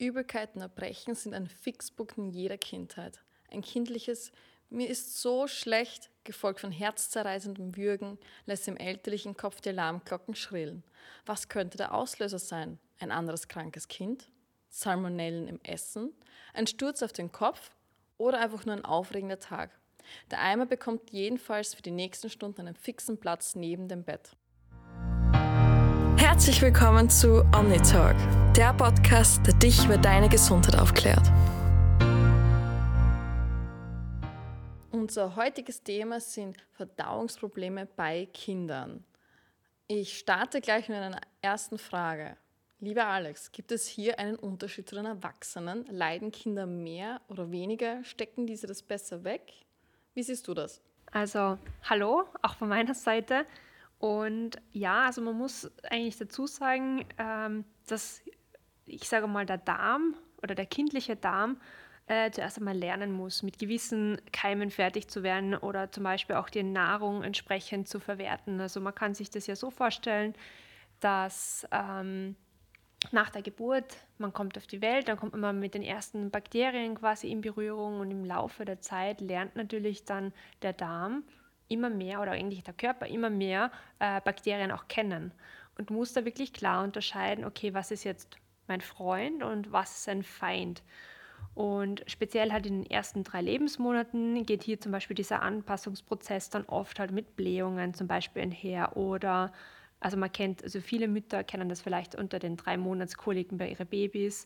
Übelkeit 0.00 0.54
und 0.54 0.62
Erbrechen 0.62 1.14
sind 1.14 1.34
ein 1.34 1.46
Fixpunkt 1.46 2.16
in 2.16 2.30
jeder 2.30 2.56
Kindheit. 2.56 3.20
Ein 3.50 3.60
kindliches 3.60 4.32
Mir 4.70 4.88
ist 4.88 5.20
so 5.20 5.46
schlecht, 5.46 6.10
gefolgt 6.24 6.60
von 6.60 6.72
herzzerreißendem 6.72 7.76
Würgen, 7.76 8.18
lässt 8.46 8.68
im 8.68 8.76
elterlichen 8.76 9.36
Kopf 9.36 9.60
die 9.60 9.70
Alarmglocken 9.70 10.34
schrillen. 10.34 10.84
Was 11.26 11.48
könnte 11.48 11.76
der 11.76 11.92
Auslöser 11.92 12.38
sein? 12.38 12.78
Ein 12.98 13.10
anderes 13.10 13.48
krankes 13.48 13.88
Kind? 13.88 14.30
Salmonellen 14.68 15.48
im 15.48 15.60
Essen? 15.64 16.12
Ein 16.54 16.66
Sturz 16.66 17.02
auf 17.02 17.12
den 17.12 17.32
Kopf? 17.32 17.72
Oder 18.16 18.38
einfach 18.38 18.64
nur 18.64 18.76
ein 18.76 18.84
aufregender 18.84 19.40
Tag? 19.40 19.70
Der 20.30 20.40
Eimer 20.40 20.66
bekommt 20.66 21.10
jedenfalls 21.10 21.74
für 21.74 21.82
die 21.82 21.90
nächsten 21.90 22.30
Stunden 22.30 22.62
einen 22.62 22.76
fixen 22.76 23.18
Platz 23.18 23.54
neben 23.54 23.88
dem 23.88 24.04
Bett. 24.04 24.36
Herzlich 26.32 26.62
willkommen 26.62 27.10
zu 27.10 27.44
OmniTalk, 27.52 28.16
der 28.54 28.72
Podcast, 28.72 29.44
der 29.48 29.54
dich 29.54 29.84
über 29.84 29.98
deine 29.98 30.28
Gesundheit 30.28 30.78
aufklärt. 30.78 31.26
Unser 34.92 35.34
heutiges 35.34 35.82
Thema 35.82 36.20
sind 36.20 36.56
Verdauungsprobleme 36.76 37.88
bei 37.96 38.28
Kindern. 38.32 39.02
Ich 39.88 40.18
starte 40.18 40.60
gleich 40.60 40.88
mit 40.88 40.98
einer 40.98 41.20
ersten 41.42 41.78
Frage. 41.78 42.36
Lieber 42.78 43.06
Alex, 43.06 43.50
gibt 43.50 43.72
es 43.72 43.88
hier 43.88 44.20
einen 44.20 44.36
Unterschied 44.36 44.88
zu 44.88 44.94
den 44.94 45.06
Erwachsenen? 45.06 45.84
Leiden 45.86 46.30
Kinder 46.30 46.64
mehr 46.64 47.22
oder 47.26 47.50
weniger? 47.50 48.04
Stecken 48.04 48.46
diese 48.46 48.68
das 48.68 48.84
besser 48.84 49.24
weg? 49.24 49.52
Wie 50.14 50.22
siehst 50.22 50.46
du 50.46 50.54
das? 50.54 50.80
Also, 51.10 51.58
hallo, 51.82 52.22
auch 52.40 52.54
von 52.54 52.68
meiner 52.68 52.94
Seite. 52.94 53.46
Und 54.00 54.56
ja, 54.72 55.04
also 55.04 55.20
man 55.20 55.36
muss 55.36 55.70
eigentlich 55.90 56.16
dazu 56.16 56.46
sagen, 56.46 57.04
ähm, 57.18 57.64
dass 57.86 58.22
ich 58.86 59.08
sage 59.08 59.26
mal, 59.26 59.46
der 59.46 59.58
Darm 59.58 60.16
oder 60.42 60.54
der 60.54 60.64
kindliche 60.66 61.16
Darm 61.16 61.60
äh, 62.06 62.30
zuerst 62.30 62.58
einmal 62.58 62.76
lernen 62.76 63.12
muss, 63.12 63.42
mit 63.42 63.58
gewissen 63.58 64.20
Keimen 64.32 64.70
fertig 64.70 65.08
zu 65.08 65.22
werden 65.22 65.54
oder 65.54 65.92
zum 65.92 66.04
Beispiel 66.04 66.36
auch 66.36 66.48
die 66.48 66.62
Nahrung 66.62 67.22
entsprechend 67.22 67.88
zu 67.88 68.00
verwerten. 68.00 68.58
Also 68.60 68.80
man 68.80 68.94
kann 68.94 69.14
sich 69.14 69.30
das 69.30 69.46
ja 69.46 69.54
so 69.54 69.70
vorstellen, 69.70 70.34
dass 71.00 71.66
ähm, 71.70 72.36
nach 73.12 73.28
der 73.28 73.42
Geburt, 73.42 73.98
man 74.16 74.32
kommt 74.32 74.56
auf 74.56 74.66
die 74.66 74.82
Welt, 74.82 75.08
dann 75.08 75.18
kommt 75.18 75.36
man 75.36 75.60
mit 75.60 75.74
den 75.74 75.82
ersten 75.82 76.30
Bakterien 76.30 76.94
quasi 76.94 77.30
in 77.30 77.42
Berührung 77.42 78.00
und 78.00 78.10
im 78.10 78.24
Laufe 78.24 78.64
der 78.64 78.80
Zeit 78.80 79.20
lernt 79.20 79.56
natürlich 79.56 80.04
dann 80.04 80.32
der 80.62 80.72
Darm 80.72 81.22
immer 81.70 81.88
mehr 81.88 82.20
oder 82.20 82.32
eigentlich 82.32 82.64
der 82.64 82.74
Körper 82.74 83.06
immer 83.06 83.30
mehr 83.30 83.70
äh, 83.98 84.20
Bakterien 84.20 84.72
auch 84.72 84.88
kennen 84.88 85.32
und 85.78 85.90
muss 85.90 86.12
da 86.12 86.24
wirklich 86.24 86.52
klar 86.52 86.84
unterscheiden, 86.84 87.44
okay, 87.44 87.72
was 87.72 87.90
ist 87.90 88.04
jetzt 88.04 88.36
mein 88.68 88.80
Freund 88.80 89.42
und 89.42 89.72
was 89.72 89.98
ist 89.98 90.08
ein 90.08 90.22
Feind. 90.22 90.82
Und 91.54 92.04
speziell 92.06 92.52
halt 92.52 92.66
in 92.66 92.82
den 92.82 92.90
ersten 92.90 93.24
drei 93.24 93.40
Lebensmonaten 93.40 94.44
geht 94.44 94.62
hier 94.62 94.80
zum 94.80 94.92
Beispiel 94.92 95.16
dieser 95.16 95.42
Anpassungsprozess 95.42 96.50
dann 96.50 96.64
oft 96.66 96.98
halt 96.98 97.12
mit 97.12 97.34
Blähungen 97.36 97.94
zum 97.94 98.06
Beispiel 98.06 98.42
einher 98.42 98.96
oder 98.96 99.52
also 100.00 100.16
man 100.16 100.32
kennt, 100.32 100.62
also 100.62 100.80
viele 100.80 101.08
Mütter 101.08 101.44
kennen 101.44 101.68
das 101.68 101.82
vielleicht 101.82 102.14
unter 102.14 102.38
den 102.38 102.56
drei 102.56 102.76
Monatskoliken 102.76 103.58
bei 103.58 103.68
ihren 103.68 103.86
Babys 103.86 104.44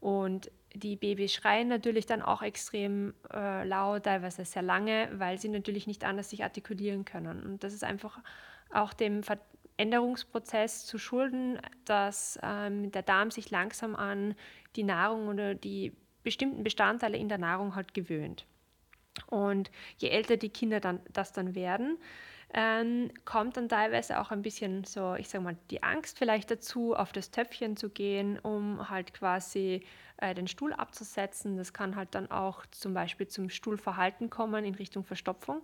und 0.00 0.50
die 0.74 0.96
Babys 0.96 1.32
schreien 1.32 1.68
natürlich 1.68 2.06
dann 2.06 2.22
auch 2.22 2.42
extrem 2.42 3.14
äh, 3.32 3.66
laut, 3.66 4.04
teilweise 4.04 4.44
sehr 4.44 4.62
lange, 4.62 5.08
weil 5.14 5.38
sie 5.38 5.48
natürlich 5.48 5.86
nicht 5.86 6.04
anders 6.04 6.30
sich 6.30 6.42
artikulieren 6.42 7.04
können. 7.04 7.42
Und 7.42 7.64
das 7.64 7.72
ist 7.72 7.84
einfach 7.84 8.18
auch 8.72 8.92
dem 8.92 9.22
Veränderungsprozess 9.22 10.86
zu 10.86 10.98
schulden, 10.98 11.58
dass 11.84 12.38
ähm, 12.42 12.90
der 12.90 13.02
Darm 13.02 13.30
sich 13.30 13.50
langsam 13.50 13.94
an 13.94 14.34
die 14.76 14.84
Nahrung 14.84 15.28
oder 15.28 15.54
die 15.54 15.92
bestimmten 16.22 16.62
Bestandteile 16.62 17.16
in 17.16 17.28
der 17.28 17.38
Nahrung 17.38 17.74
halt 17.74 17.94
gewöhnt. 17.94 18.46
Und 19.26 19.70
je 19.98 20.08
älter 20.08 20.36
die 20.36 20.48
Kinder 20.48 20.80
dann 20.80 21.00
das 21.12 21.32
dann 21.32 21.54
werden, 21.54 21.98
ähm, 22.54 23.10
kommt 23.24 23.56
dann 23.56 23.68
teilweise 23.68 24.20
auch 24.20 24.30
ein 24.30 24.42
bisschen 24.42 24.84
so, 24.84 25.14
ich 25.14 25.28
sage 25.28 25.44
mal, 25.44 25.56
die 25.70 25.82
Angst 25.82 26.18
vielleicht 26.18 26.50
dazu, 26.50 26.94
auf 26.94 27.12
das 27.12 27.30
Töpfchen 27.30 27.76
zu 27.76 27.88
gehen, 27.88 28.38
um 28.38 28.90
halt 28.90 29.14
quasi 29.14 29.82
äh, 30.18 30.34
den 30.34 30.46
Stuhl 30.46 30.72
abzusetzen. 30.72 31.56
Das 31.56 31.72
kann 31.72 31.96
halt 31.96 32.14
dann 32.14 32.30
auch 32.30 32.66
zum 32.66 32.92
Beispiel 32.92 33.26
zum 33.26 33.48
Stuhlverhalten 33.48 34.28
kommen 34.28 34.64
in 34.64 34.74
Richtung 34.74 35.04
Verstopfung. 35.04 35.62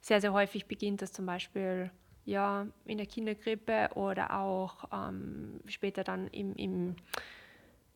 Sehr, 0.00 0.20
sehr 0.20 0.32
häufig 0.32 0.66
beginnt 0.66 1.00
das 1.00 1.12
zum 1.12 1.26
Beispiel 1.26 1.90
ja, 2.24 2.66
in 2.84 2.98
der 2.98 3.06
Kindergrippe 3.06 3.90
oder 3.94 4.38
auch 4.40 4.84
ähm, 4.92 5.60
später 5.66 6.02
dann 6.02 6.26
im, 6.28 6.54
im 6.56 6.96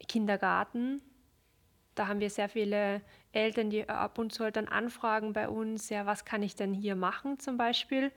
Kindergarten. 0.07 1.03
Da 2.01 2.09
haben 2.09 2.21
wir 2.21 2.31
sehr 2.31 2.49
viele 2.49 3.03
Eltern, 3.33 3.69
die 3.69 3.87
ab 3.87 4.19
und 4.19 4.33
zu 4.33 4.43
halt 4.43 4.57
dann 4.57 4.69
anfragen 4.69 5.35
bei 5.35 5.51
uns, 5.51 5.91
ja, 5.91 6.07
was 6.07 6.25
kann 6.25 6.43
ich 6.43 6.57
denn 6.57 6.73
hier 6.73 6.97
machen 6.97 7.39
zum 7.39 7.59
Beispiel. 7.59 8.11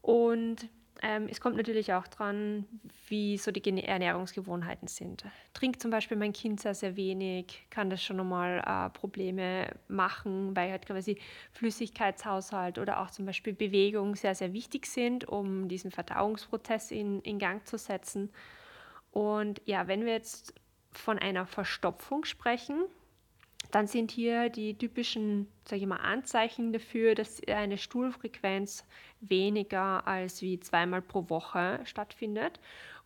Und 0.00 0.68
ähm, 1.02 1.26
es 1.28 1.40
kommt 1.40 1.56
natürlich 1.56 1.92
auch 1.92 2.06
dran, 2.06 2.66
wie 3.08 3.36
so 3.36 3.50
die 3.50 3.84
Ernährungsgewohnheiten 3.84 4.86
sind. 4.86 5.24
Trinkt 5.54 5.82
zum 5.82 5.90
Beispiel 5.90 6.16
mein 6.16 6.32
Kind 6.32 6.60
sehr, 6.60 6.76
sehr 6.76 6.94
wenig, 6.94 7.66
kann 7.68 7.90
das 7.90 8.00
schon 8.00 8.16
nochmal 8.16 8.62
äh, 8.64 8.90
Probleme 8.96 9.74
machen, 9.88 10.54
weil 10.54 10.70
halt 10.70 10.86
quasi 10.86 11.18
Flüssigkeitshaushalt 11.50 12.78
oder 12.78 13.00
auch 13.00 13.10
zum 13.10 13.26
Beispiel 13.26 13.54
Bewegung 13.54 14.14
sehr, 14.14 14.36
sehr 14.36 14.52
wichtig 14.52 14.86
sind, 14.86 15.26
um 15.26 15.66
diesen 15.66 15.90
Verdauungsprozess 15.90 16.92
in, 16.92 17.22
in 17.22 17.40
Gang 17.40 17.66
zu 17.66 17.76
setzen. 17.76 18.30
Und 19.10 19.60
ja, 19.64 19.88
wenn 19.88 20.04
wir 20.04 20.12
jetzt 20.12 20.54
von 20.92 21.18
einer 21.18 21.46
Verstopfung 21.46 22.24
sprechen, 22.24 22.84
dann 23.70 23.86
sind 23.86 24.10
hier 24.10 24.48
die 24.48 24.76
typischen 24.76 25.46
sage 25.70 25.82
ich 25.82 25.88
mal, 25.88 25.96
Anzeichen 25.96 26.72
dafür, 26.72 27.14
dass 27.14 27.40
eine 27.46 27.78
Stuhlfrequenz 27.78 28.84
weniger 29.20 30.06
als 30.06 30.42
wie 30.42 30.60
zweimal 30.60 31.00
pro 31.00 31.30
Woche 31.30 31.80
stattfindet 31.84 32.60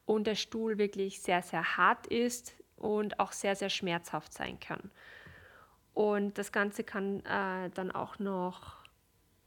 und 0.07 0.27
der 0.27 0.35
Stuhl 0.35 0.79
wirklich 0.79 1.21
sehr, 1.21 1.43
sehr 1.43 1.77
hart 1.77 2.07
ist 2.07 2.55
und 2.77 3.21
auch 3.21 3.33
sehr, 3.33 3.55
sehr 3.55 3.71
schmerzhaft 3.71 4.33
sein 4.33 4.59
kann. 4.59 4.91
Und 5.93 6.39
das 6.39 6.51
Ganze 6.51 6.83
kann 6.83 7.21
äh, 7.21 7.71
dann 7.71 7.93
auch 7.93 8.19
noch 8.19 8.83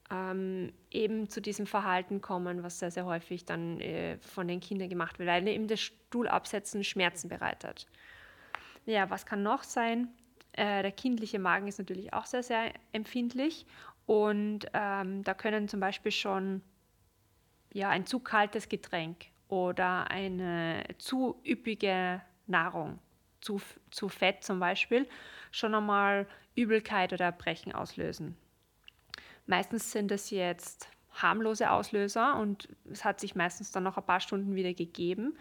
ähm, 0.10 0.72
eben 0.92 1.28
zu 1.28 1.42
diesem 1.42 1.66
Verhalten 1.66 2.22
kommen, 2.22 2.64
was 2.64 2.80
sehr, 2.80 2.92
sehr 2.92 3.06
häufig 3.06 3.46
dann 3.46 3.82
äh, 3.82 4.18
von 4.20 4.48
den 4.48 4.60
Kindern 4.60 4.90
gemacht 4.90 5.20
wird, 5.20 5.28
weil 5.28 5.48
eben 5.48 5.68
das 5.68 5.82
Stuhlabsetzen 5.82 6.84
Schmerzen 6.84 7.28
bereitet. 7.28 7.88
Ja, 8.86 9.10
was 9.10 9.26
kann 9.26 9.44
noch 9.44 9.64
sein? 9.64 10.08
Äh, 10.58 10.82
der 10.82 10.92
kindliche 10.92 11.38
Magen 11.38 11.68
ist 11.68 11.78
natürlich 11.78 12.14
auch 12.14 12.26
sehr, 12.26 12.42
sehr 12.42 12.74
empfindlich 12.92 13.68
und 14.08 14.66
ähm, 14.74 15.24
da 15.24 15.36
können 15.36 15.68
zum 15.68 15.80
Beispiel 15.80 16.12
schon 16.12 16.64
ja, 17.74 17.90
ein 17.90 18.08
zu 18.08 18.20
kaltes 18.20 18.68
Getränk 18.68 19.28
oder 19.50 20.10
eine 20.10 20.84
zu 20.98 21.40
üppige 21.46 22.24
Nahrung, 22.48 22.98
zu, 23.40 23.62
zu 23.92 24.10
Fett 24.10 24.44
zum 24.44 24.60
Beispiel, 24.60 25.08
schon 25.52 25.76
einmal 25.76 26.26
Übelkeit 26.56 27.14
oder 27.14 27.26
Erbrechen 27.26 27.72
auslösen. 27.74 28.36
Meistens 29.46 29.92
sind 29.92 30.12
es 30.12 30.32
jetzt 30.32 30.90
harmlose 31.12 31.70
Auslöser 31.70 32.40
und 32.40 32.68
es 32.92 33.06
hat 33.06 33.20
sich 33.20 33.36
meistens 33.36 33.72
dann 33.72 33.84
noch 33.84 33.98
ein 33.98 34.06
paar 34.06 34.22
Stunden 34.22 34.56
wieder 34.56 34.74
gegeben. 34.74 35.38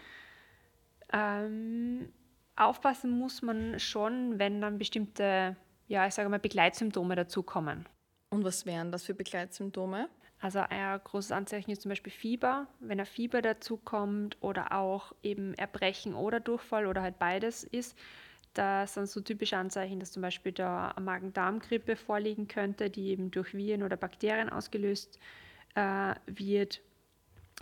Ähm, 1.10 2.12
aufpassen 2.56 3.10
muss 3.10 3.42
man 3.42 3.78
schon, 3.78 4.38
wenn 4.38 4.60
dann 4.60 4.78
bestimmte, 4.78 5.56
ja, 5.88 6.06
ich 6.06 6.14
sage 6.14 6.28
mal, 6.28 6.38
Begleitsymptome 6.38 7.14
dazukommen. 7.14 7.86
Und 8.30 8.44
was 8.44 8.66
wären 8.66 8.90
das 8.90 9.04
für 9.04 9.14
Begleitsymptome? 9.14 10.08
Also 10.40 10.60
ein 10.60 11.00
großes 11.02 11.32
Anzeichen 11.32 11.70
ist 11.70 11.82
zum 11.82 11.88
Beispiel 11.90 12.12
Fieber, 12.12 12.66
wenn 12.80 13.00
ein 13.00 13.06
Fieber 13.06 13.40
dazukommt 13.40 14.36
oder 14.40 14.72
auch 14.72 15.12
eben 15.22 15.54
Erbrechen 15.54 16.14
oder 16.14 16.40
Durchfall 16.40 16.86
oder 16.86 17.02
halt 17.02 17.18
beides 17.18 17.64
ist. 17.64 17.96
Das 18.52 18.94
sind 18.94 19.08
so 19.08 19.20
typische 19.20 19.56
Anzeichen, 19.56 20.00
dass 20.00 20.12
zum 20.12 20.22
Beispiel 20.22 20.52
da 20.52 20.88
eine 20.88 21.04
Magen-Darm-Grippe 21.04 21.96
vorliegen 21.96 22.48
könnte, 22.48 22.90
die 22.90 23.08
eben 23.08 23.30
durch 23.30 23.54
Viren 23.54 23.82
oder 23.82 23.96
Bakterien 23.96 24.48
ausgelöst 24.48 25.18
äh, 25.74 26.14
wird. 26.26 26.80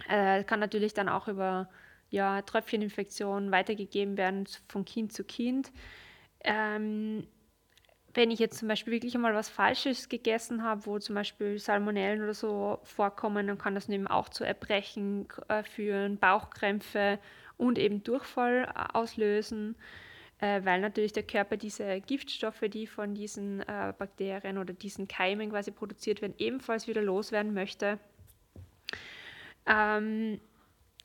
Äh, 0.08 0.44
kann 0.44 0.60
natürlich 0.60 0.94
dann 0.94 1.08
auch 1.08 1.28
über 1.28 1.68
ja, 2.14 2.42
Tröpfcheninfektionen 2.42 3.50
weitergegeben 3.50 4.16
werden 4.16 4.46
von 4.68 4.84
Kind 4.84 5.12
zu 5.12 5.24
Kind. 5.24 5.72
Ähm, 6.44 7.26
wenn 8.14 8.30
ich 8.30 8.38
jetzt 8.38 8.58
zum 8.58 8.68
Beispiel 8.68 8.92
wirklich 8.92 9.16
einmal 9.16 9.34
was 9.34 9.48
Falsches 9.48 10.08
gegessen 10.08 10.62
habe, 10.62 10.86
wo 10.86 11.00
zum 11.00 11.16
Beispiel 11.16 11.58
Salmonellen 11.58 12.22
oder 12.22 12.34
so 12.34 12.78
vorkommen, 12.84 13.48
dann 13.48 13.58
kann 13.58 13.74
das 13.74 13.88
eben 13.88 14.06
auch 14.06 14.28
zu 14.28 14.44
Erbrechen 14.44 15.26
äh, 15.48 15.64
führen, 15.64 16.18
Bauchkrämpfe 16.18 17.18
und 17.56 17.76
eben 17.78 18.04
Durchfall 18.04 18.72
äh, 18.72 18.96
auslösen, 18.96 19.74
äh, 20.38 20.64
weil 20.64 20.80
natürlich 20.80 21.12
der 21.12 21.24
Körper 21.24 21.56
diese 21.56 22.00
Giftstoffe, 22.00 22.62
die 22.68 22.86
von 22.86 23.14
diesen 23.14 23.60
äh, 23.62 23.92
Bakterien 23.98 24.58
oder 24.58 24.72
diesen 24.72 25.08
Keimen 25.08 25.50
quasi 25.50 25.72
produziert 25.72 26.22
werden, 26.22 26.34
ebenfalls 26.38 26.86
wieder 26.86 27.02
loswerden 27.02 27.52
möchte. 27.52 27.98
Ähm, 29.66 30.38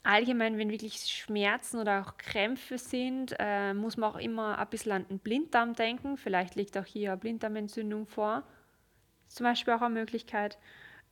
allgemein, 0.03 0.57
wenn 0.57 0.69
wirklich 0.69 0.97
Schmerzen 1.05 1.79
oder 1.79 2.01
auch 2.01 2.17
Krämpfe 2.17 2.77
sind, 2.77 3.35
äh, 3.39 3.73
muss 3.73 3.97
man 3.97 4.11
auch 4.11 4.17
immer 4.17 4.57
ein 4.57 4.67
bisschen 4.67 4.91
an 4.91 5.07
den 5.07 5.19
Blinddarm 5.19 5.73
denken. 5.73 6.17
Vielleicht 6.17 6.55
liegt 6.55 6.77
auch 6.77 6.85
hier 6.85 7.11
eine 7.11 7.17
Blinddarmentzündung 7.17 8.07
vor. 8.07 8.43
Zum 9.27 9.45
Beispiel 9.45 9.73
auch 9.73 9.81
eine 9.81 9.93
Möglichkeit. 9.93 10.57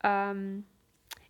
Ähm, 0.03 0.65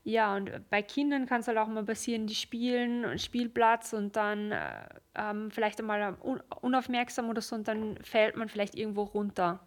ja, 0.03 0.35
und 0.35 0.69
bei 0.69 0.81
Kindern 0.81 1.25
kann 1.25 1.41
es 1.41 1.47
halt 1.49 1.57
auch 1.57 1.67
mal 1.67 1.83
passieren, 1.83 2.27
die 2.27 2.35
spielen 2.35 3.03
und 3.03 3.19
Spielplatz 3.19 3.91
und 3.91 4.15
dann 4.15 4.53
äh, 4.53 4.87
ähm, 5.15 5.51
vielleicht 5.51 5.79
einmal 5.79 6.15
un 6.23 6.41
unaufmerksam 6.61 7.29
oder 7.29 7.41
so 7.41 7.55
und 7.55 7.67
dann 7.67 7.97
fällt 8.03 8.37
man 8.37 8.47
vielleicht 8.47 8.75
irgendwo 8.75 9.03
runter. 9.03 9.59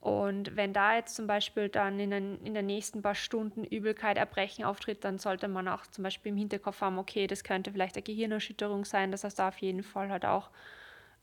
Und 0.00 0.54
wenn 0.54 0.72
da 0.72 0.94
jetzt 0.94 1.16
zum 1.16 1.26
Beispiel 1.26 1.68
dann 1.68 1.98
in 1.98 2.10
den, 2.10 2.44
in 2.44 2.54
den 2.54 2.66
nächsten 2.66 3.02
paar 3.02 3.16
Stunden 3.16 3.64
Übelkeit, 3.64 4.16
Erbrechen 4.16 4.64
auftritt, 4.64 5.04
dann 5.04 5.18
sollte 5.18 5.48
man 5.48 5.66
auch 5.66 5.86
zum 5.86 6.04
Beispiel 6.04 6.30
im 6.30 6.38
Hinterkopf 6.38 6.80
haben, 6.80 6.98
okay, 6.98 7.26
das 7.26 7.42
könnte 7.42 7.72
vielleicht 7.72 7.96
eine 7.96 8.04
Gehirnerschütterung 8.04 8.84
sein. 8.84 9.10
Das 9.10 9.24
heißt, 9.24 9.38
da 9.38 9.48
auf 9.48 9.58
jeden 9.58 9.82
Fall 9.82 10.10
halt 10.10 10.24
auch 10.24 10.50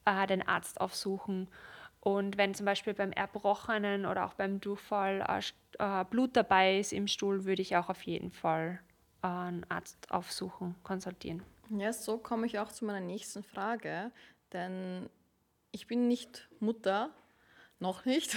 äh, 0.03 0.27
den 0.27 0.45
Arzt 0.45 0.81
aufsuchen. 0.81 1.47
Und 2.01 2.37
wenn 2.37 2.53
zum 2.53 2.65
Beispiel 2.65 2.93
beim 2.93 3.11
Erbrochenen 3.11 4.05
oder 4.05 4.25
auch 4.25 4.33
beim 4.33 4.59
Durchfall 4.59 5.25
äh, 5.79 6.01
äh, 6.01 6.05
Blut 6.05 6.35
dabei 6.35 6.77
ist 6.77 6.93
im 6.93 7.07
Stuhl, 7.07 7.45
würde 7.45 7.61
ich 7.61 7.77
auch 7.77 7.89
auf 7.89 8.03
jeden 8.03 8.29
Fall 8.29 8.79
äh, 9.23 9.27
einen 9.27 9.65
Arzt 9.69 10.11
aufsuchen, 10.11 10.75
konsultieren. 10.83 11.43
Ja, 11.69 11.93
so 11.93 12.17
komme 12.17 12.45
ich 12.45 12.59
auch 12.59 12.71
zu 12.71 12.85
meiner 12.85 12.99
nächsten 12.99 13.41
Frage, 13.41 14.11
denn 14.53 15.09
ich 15.71 15.87
bin 15.87 16.07
nicht 16.07 16.47
Mutter, 16.59 17.09
noch 17.85 18.05
nicht. 18.05 18.35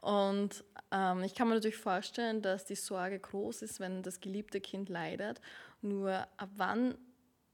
Und 0.00 0.64
ähm, 0.90 1.22
ich 1.22 1.34
kann 1.34 1.48
mir 1.48 1.54
natürlich 1.54 1.76
vorstellen, 1.76 2.42
dass 2.42 2.64
die 2.64 2.74
Sorge 2.74 3.18
groß 3.18 3.62
ist, 3.62 3.80
wenn 3.80 4.02
das 4.02 4.20
geliebte 4.20 4.60
Kind 4.60 4.88
leidet. 4.88 5.40
Nur 5.80 6.26
ab 6.36 6.50
wann 6.56 6.96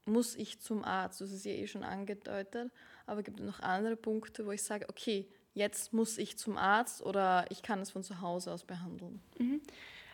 muss 0.05 0.35
ich 0.35 0.59
zum 0.59 0.83
Arzt? 0.83 1.21
Das 1.21 1.31
ist 1.31 1.45
ja 1.45 1.51
eh 1.51 1.67
schon 1.67 1.83
angedeutet. 1.83 2.71
Aber 3.05 3.23
gibt 3.23 3.39
es 3.39 3.45
noch 3.45 3.59
andere 3.61 3.95
Punkte, 3.95 4.45
wo 4.45 4.51
ich 4.51 4.63
sage, 4.63 4.87
okay, 4.89 5.27
jetzt 5.53 5.93
muss 5.93 6.17
ich 6.17 6.37
zum 6.37 6.57
Arzt 6.57 7.01
oder 7.01 7.45
ich 7.49 7.61
kann 7.61 7.79
es 7.79 7.91
von 7.91 8.03
zu 8.03 8.21
Hause 8.21 8.51
aus 8.51 8.65
behandeln? 8.65 9.21
Mhm. 9.37 9.61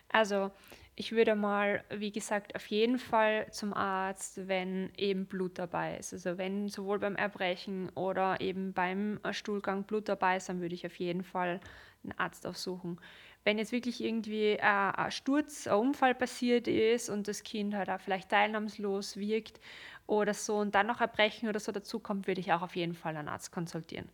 Also 0.08 0.50
ich 0.98 1.12
würde 1.12 1.34
mal, 1.34 1.84
wie 1.90 2.10
gesagt, 2.10 2.56
auf 2.56 2.66
jeden 2.68 2.98
Fall 2.98 3.46
zum 3.52 3.74
Arzt, 3.74 4.48
wenn 4.48 4.90
eben 4.96 5.26
Blut 5.26 5.58
dabei 5.58 5.98
ist. 5.98 6.14
Also 6.14 6.38
wenn 6.38 6.68
sowohl 6.68 6.98
beim 6.98 7.16
Erbrechen 7.16 7.90
oder 7.90 8.40
eben 8.40 8.72
beim 8.72 9.20
Stuhlgang 9.32 9.84
Blut 9.84 10.08
dabei 10.08 10.38
ist, 10.38 10.48
dann 10.48 10.62
würde 10.62 10.74
ich 10.74 10.86
auf 10.86 10.98
jeden 10.98 11.22
Fall 11.22 11.60
einen 12.02 12.18
Arzt 12.18 12.46
aufsuchen. 12.46 12.98
Wenn 13.44 13.58
jetzt 13.58 13.72
wirklich 13.72 14.02
irgendwie 14.02 14.52
äh, 14.52 14.60
ein 14.60 15.10
Sturz, 15.10 15.66
ein 15.66 15.74
Unfall 15.74 16.14
passiert 16.14 16.66
ist 16.66 17.10
und 17.10 17.28
das 17.28 17.42
Kind 17.42 17.74
halt 17.74 17.90
auch 17.90 18.00
vielleicht 18.00 18.30
teilnahmslos 18.30 19.18
wirkt 19.18 19.60
oder 20.06 20.32
so 20.32 20.56
und 20.56 20.74
dann 20.74 20.86
noch 20.86 21.02
Erbrechen 21.02 21.48
oder 21.48 21.60
so 21.60 21.72
dazukommt, 21.72 22.26
würde 22.26 22.40
ich 22.40 22.54
auch 22.54 22.62
auf 22.62 22.74
jeden 22.74 22.94
Fall 22.94 23.16
einen 23.16 23.28
Arzt 23.28 23.52
konsultieren. 23.52 24.08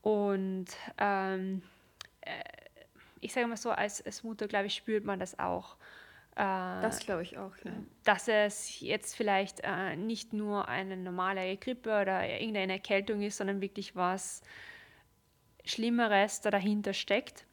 Und 0.00 0.66
ähm, 0.98 1.60
äh, 2.22 2.30
ich 3.20 3.34
sage 3.34 3.46
mal 3.46 3.56
so, 3.56 3.70
als, 3.70 4.04
als 4.04 4.22
Mutter, 4.22 4.48
glaube 4.48 4.66
ich, 4.66 4.74
spürt 4.74 5.04
man 5.04 5.20
das 5.20 5.38
auch 5.38 5.76
das 6.82 7.00
glaube 7.00 7.22
ich 7.22 7.38
auch, 7.38 7.52
ja. 7.64 7.72
Dass 8.04 8.28
es 8.28 8.80
jetzt 8.80 9.16
vielleicht 9.16 9.60
äh, 9.62 9.96
nicht 9.96 10.34
nur 10.34 10.68
eine 10.68 10.96
normale 10.96 11.56
Grippe 11.56 12.00
oder 12.02 12.28
irgendeine 12.28 12.74
Erkältung 12.74 13.22
ist, 13.22 13.38
sondern 13.38 13.62
wirklich 13.62 13.96
was 13.96 14.42
Schlimmeres 15.64 16.42
da 16.42 16.50
dahinter 16.50 16.92
steckt. 16.92 17.46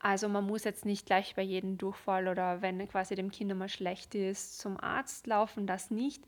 Also 0.00 0.28
man 0.28 0.44
muss 0.44 0.64
jetzt 0.64 0.84
nicht 0.84 1.06
gleich 1.06 1.34
bei 1.34 1.42
jedem 1.42 1.78
Durchfall 1.78 2.28
oder 2.28 2.60
wenn 2.60 2.86
quasi 2.88 3.14
dem 3.14 3.30
Kind 3.30 3.56
mal 3.56 3.68
schlecht 3.68 4.14
ist, 4.14 4.58
zum 4.58 4.78
Arzt 4.78 5.26
laufen, 5.26 5.66
das 5.66 5.90
nicht. 5.90 6.22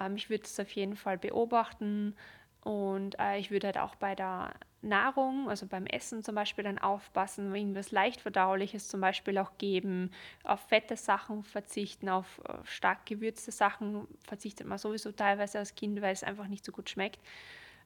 Ähm, 0.00 0.16
ich 0.16 0.30
würde 0.30 0.44
es 0.44 0.58
auf 0.58 0.70
jeden 0.70 0.96
Fall 0.96 1.18
beobachten 1.18 2.16
und 2.62 3.18
äh, 3.20 3.38
ich 3.38 3.50
würde 3.50 3.68
halt 3.68 3.78
auch 3.78 3.94
bei 3.94 4.14
der 4.14 4.54
Nahrung, 4.82 5.48
also 5.48 5.66
beim 5.66 5.86
Essen 5.86 6.22
zum 6.22 6.34
Beispiel 6.34 6.64
dann 6.64 6.78
aufpassen, 6.78 7.54
irgendwas 7.54 7.90
leicht 7.90 8.20
verdauliches 8.20 8.88
zum 8.88 9.00
Beispiel 9.00 9.36
auch 9.38 9.52
geben, 9.58 10.10
auf 10.42 10.60
fette 10.60 10.96
Sachen 10.96 11.42
verzichten, 11.42 12.08
auf 12.08 12.40
äh, 12.48 12.54
stark 12.64 13.04
gewürzte 13.06 13.52
Sachen 13.52 14.06
verzichtet 14.26 14.66
man 14.66 14.78
sowieso 14.78 15.12
teilweise 15.12 15.58
als 15.58 15.74
Kind, 15.74 16.00
weil 16.00 16.12
es 16.12 16.24
einfach 16.24 16.46
nicht 16.46 16.64
so 16.64 16.72
gut 16.72 16.88
schmeckt. 16.88 17.20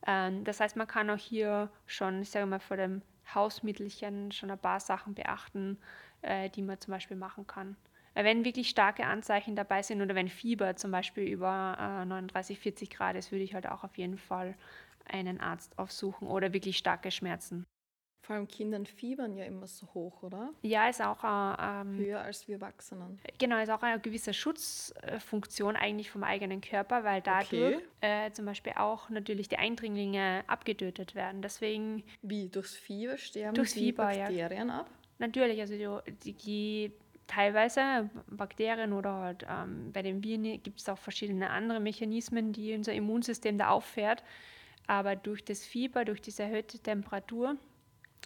Ähm, 0.07 0.45
das 0.45 0.61
heißt, 0.61 0.77
man 0.77 0.87
kann 0.87 1.11
auch 1.11 1.19
hier 1.19 1.71
schon, 1.87 2.23
ich 2.23 2.31
sage 2.31 2.47
mal, 2.47 2.61
vor 2.61 2.77
dem 2.77 3.03
Hausmittelchen 3.35 4.31
schon 4.33 4.51
ein 4.51 4.59
paar 4.59 4.81
Sachen 4.81 5.15
beachten, 5.15 5.79
äh, 6.23 6.49
die 6.51 6.63
man 6.63 6.81
zum 6.81 6.93
Beispiel 6.93 7.17
machen 7.17 7.47
kann. 7.47 7.77
Wenn 8.15 8.45
wirklich 8.45 8.69
starke 8.69 9.07
Anzeichen 9.07 9.57
dabei 9.57 9.83
sind 9.83 10.01
oder 10.01 10.15
wenn 10.15 10.29
Fieber 10.29 10.77
zum 10.77 10.93
Beispiel 10.93 11.25
über 11.25 11.77
39, 12.07 12.61
40 12.61 12.91
Grad 12.91 13.17
ist, 13.17 13.33
würde 13.33 13.43
ich 13.43 13.55
halt 13.55 13.69
auch 13.69 13.83
auf 13.83 13.99
jeden 13.99 14.19
Fall 14.19 14.55
einen 15.05 15.41
Arzt 15.41 15.79
aufsuchen 15.79 16.29
oder 16.29 16.53
wirklich 16.53 16.79
starke 16.79 17.11
Schmerzen. 17.11 17.67
Vor 18.25 18.37
allem 18.37 18.49
Kindern 18.49 18.87
fiebern 18.87 19.37
ja 19.37 19.45
immer 19.45 19.67
so 19.67 19.87
hoch, 19.93 20.23
oder? 20.23 20.49
Ja, 20.63 20.89
ist 20.89 21.03
auch 21.03 21.23
ähm, 21.23 21.99
höher 21.99 22.23
als 22.23 22.49
wir 22.49 22.55
Erwachsenen. 22.55 23.21
Genau, 23.39 23.61
ist 23.61 23.69
auch 23.69 23.83
eine 23.83 24.01
gewisse 24.01 24.33
Schutzfunktion 24.33 25.77
eigentlich 25.77 26.11
vom 26.11 26.25
eigenen 26.25 26.63
Körper, 26.63 27.05
weil 27.05 27.21
dadurch 27.21 27.77
okay. 27.77 27.83
äh, 28.01 28.33
zum 28.33 28.47
Beispiel 28.47 28.73
auch 28.77 29.11
natürlich 29.11 29.49
die 29.49 29.59
Eindringlinge 29.59 30.43
abgetötet 30.47 31.15
werden. 31.15 31.43
Deswegen 31.43 32.03
wie 32.23 32.49
durchs 32.49 32.75
Fieber 32.75 33.19
sterben 33.19 33.57
durchs 33.57 33.75
die 33.75 33.81
Fieber, 33.81 34.05
Bakterien 34.05 34.69
ja. 34.69 34.81
ab? 34.81 34.91
Natürlich, 35.19 35.61
also 35.61 36.01
die, 36.25 36.33
die 36.33 36.93
teilweise 37.27 38.09
Bakterien 38.29 38.95
oder 38.95 39.13
halt, 39.13 39.47
ähm, 39.49 39.93
bei 39.93 40.01
den 40.01 40.25
Viren 40.25 40.63
gibt 40.63 40.81
es 40.81 40.89
auch 40.89 40.99
verschiedene 40.99 41.51
andere 41.51 41.79
Mechanismen, 41.79 42.55
die 42.55 42.75
unser 42.75 42.95
Immunsystem 42.95 43.59
da 43.59 43.69
auffährt. 43.69 44.23
Aber 44.87 45.17
durch 45.17 45.45
das 45.45 45.65
Fieber, 45.65 46.05
durch 46.05 46.21
diese 46.21 46.43
erhöhte 46.43 46.79
Temperatur, 46.79 47.57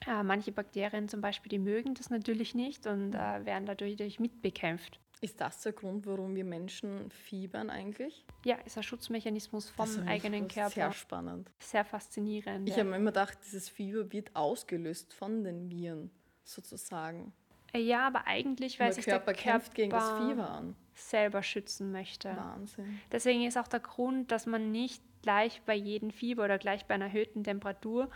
äh, 0.06 0.22
manche 0.22 0.52
Bakterien 0.52 1.08
zum 1.08 1.20
Beispiel, 1.20 1.50
die 1.50 1.58
mögen 1.58 1.94
das 1.94 2.10
natürlich 2.10 2.55
nicht 2.55 2.87
und 2.87 3.14
äh, 3.14 3.44
werden 3.44 3.66
dadurch 3.66 4.20
mitbekämpft. 4.20 5.00
Ist 5.20 5.40
das 5.40 5.62
der 5.62 5.72
Grund, 5.72 6.06
warum 6.06 6.37
wir 6.37 6.44
Menschen 6.44 7.10
fiebern 7.10 7.70
eigentlich? 7.70 8.25
Ja, 8.44 8.56
ist 8.64 8.76
ein 8.76 8.84
Schutzmechanismus 8.84 9.69
vom 9.69 9.88
eigenen 10.06 10.46
Körper. 10.46 10.70
Sehr 10.70 10.93
spannend. 10.93 11.50
Sehr 11.58 11.84
faszinierend. 11.84 12.69
Ich 12.69 12.76
ja. 12.76 12.81
habe 12.81 12.90
mir 12.90 12.96
immer 12.96 13.11
gedacht, 13.11 13.37
dieses 13.44 13.69
Fieber 13.69 14.12
wird 14.12 14.34
ausgelöst 14.37 15.12
von 15.12 15.43
den 15.43 15.69
Viren 15.70 16.12
sozusagen. 16.44 17.32
Äh, 17.72 17.80
ja, 17.80 18.06
aber 18.06 18.26
eigentlich, 18.26 18.80
weil 18.80 18.92
sich 18.92 19.04
der 19.04 19.14
Körper 19.14 19.34
kämpft 19.34 19.74
gegen 19.74 19.90
das 19.90 20.10
Fieber 20.10 20.50
an. 20.50 20.76
selber 20.94 21.42
schützen 21.42 21.92
möchte. 21.92 22.34
Wahnsinn. 22.36 23.00
Deswegen 23.12 23.44
ist 23.44 23.58
auch 23.58 23.68
der 23.68 23.80
Grund, 23.80 24.32
dass 24.32 24.46
man 24.46 24.70
nicht 24.70 25.02
gleich 25.22 25.62
bei 25.66 25.74
jedem 25.74 26.10
Fieber 26.10 26.44
oder 26.44 26.58
gleich 26.58 26.86
bei 26.86 26.94
einer 26.94 27.06
erhöhten 27.06 27.44
Temperatur 27.44 28.10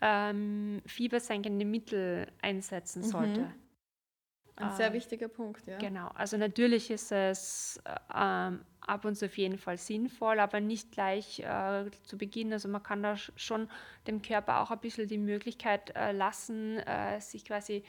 ähm, 0.00 0.82
fiebersenkende 0.86 1.64
Mittel 1.64 2.26
einsetzen 2.42 3.02
mhm. 3.02 3.06
sollte. 3.06 3.40
Mhm. 3.40 3.52
Ein 4.58 4.72
sehr 4.72 4.86
ähm, 4.86 4.94
wichtiger 4.94 5.28
Punkt, 5.28 5.66
ja. 5.66 5.76
Genau, 5.76 6.08
also 6.14 6.38
natürlich 6.38 6.90
ist 6.90 7.12
es 7.12 7.78
ähm, 8.14 8.64
ab 8.80 9.04
und 9.04 9.14
zu 9.14 9.26
auf 9.26 9.36
jeden 9.36 9.58
Fall 9.58 9.76
sinnvoll, 9.76 10.40
aber 10.40 10.60
nicht 10.60 10.92
gleich 10.92 11.40
äh, 11.40 11.90
zu 12.04 12.16
Beginn. 12.16 12.52
Also 12.54 12.68
man 12.68 12.82
kann 12.82 13.02
da 13.02 13.16
schon 13.16 13.68
dem 14.06 14.22
Körper 14.22 14.60
auch 14.60 14.70
ein 14.70 14.80
bisschen 14.80 15.08
die 15.08 15.18
Möglichkeit 15.18 15.94
äh, 15.94 16.12
lassen, 16.12 16.78
äh, 16.78 17.20
sich 17.20 17.44
quasi 17.44 17.84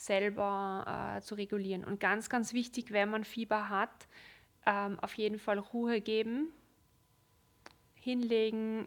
selber 0.00 1.16
äh, 1.16 1.20
zu 1.20 1.34
regulieren. 1.34 1.84
Und 1.84 2.00
ganz, 2.00 2.28
ganz 2.28 2.52
wichtig, 2.52 2.92
wenn 2.92 3.10
man 3.10 3.24
Fieber 3.24 3.68
hat, 3.68 4.08
ähm, 4.66 4.98
auf 5.00 5.14
jeden 5.14 5.38
Fall 5.38 5.58
Ruhe 5.58 6.00
geben, 6.00 6.52
hinlegen, 7.94 8.86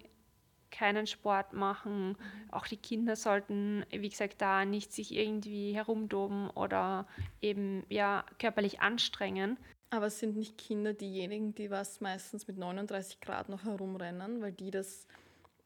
keinen 0.72 1.06
Sport 1.06 1.54
machen. 1.54 2.10
Mhm. 2.10 2.16
Auch 2.52 2.66
die 2.66 2.78
Kinder 2.78 3.16
sollten, 3.16 3.86
wie 3.92 4.10
gesagt, 4.10 4.42
da 4.42 4.64
nicht 4.66 4.94
sich 4.94 5.14
irgendwie 5.14 5.74
herumdoben 5.74 6.50
oder 6.52 7.06
eben 7.42 7.84
ja 7.90 8.26
körperlich 8.40 8.80
anstrengen. 8.80 9.58
Aber 9.90 10.06
es 10.06 10.20
sind 10.20 10.38
nicht 10.38 10.58
Kinder 10.58 10.94
diejenigen, 10.94 11.54
die 11.54 11.70
was 11.70 12.00
meistens 12.00 12.48
mit 12.48 12.58
39 12.58 13.20
Grad 13.20 13.50
noch 13.50 13.66
herumrennen, 13.66 14.42
weil 14.42 14.54
die 14.54 14.72
das, 14.72 15.06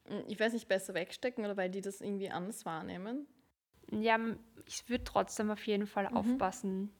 hm, 0.06 0.24
ich 0.26 0.40
weiß 0.40 0.52
nicht, 0.52 0.66
besser 0.66 0.94
wegstecken 0.94 1.44
oder 1.44 1.56
weil 1.56 1.70
die 1.70 1.80
das 1.80 2.00
irgendwie 2.00 2.30
anders 2.30 2.66
wahrnehmen? 2.66 3.28
Ja, 3.90 4.18
ich 4.66 4.88
würde 4.88 5.04
trotzdem 5.04 5.50
auf 5.50 5.66
jeden 5.66 5.86
Fall 5.86 6.08
mhm. 6.10 6.16
aufpassen, 6.16 6.92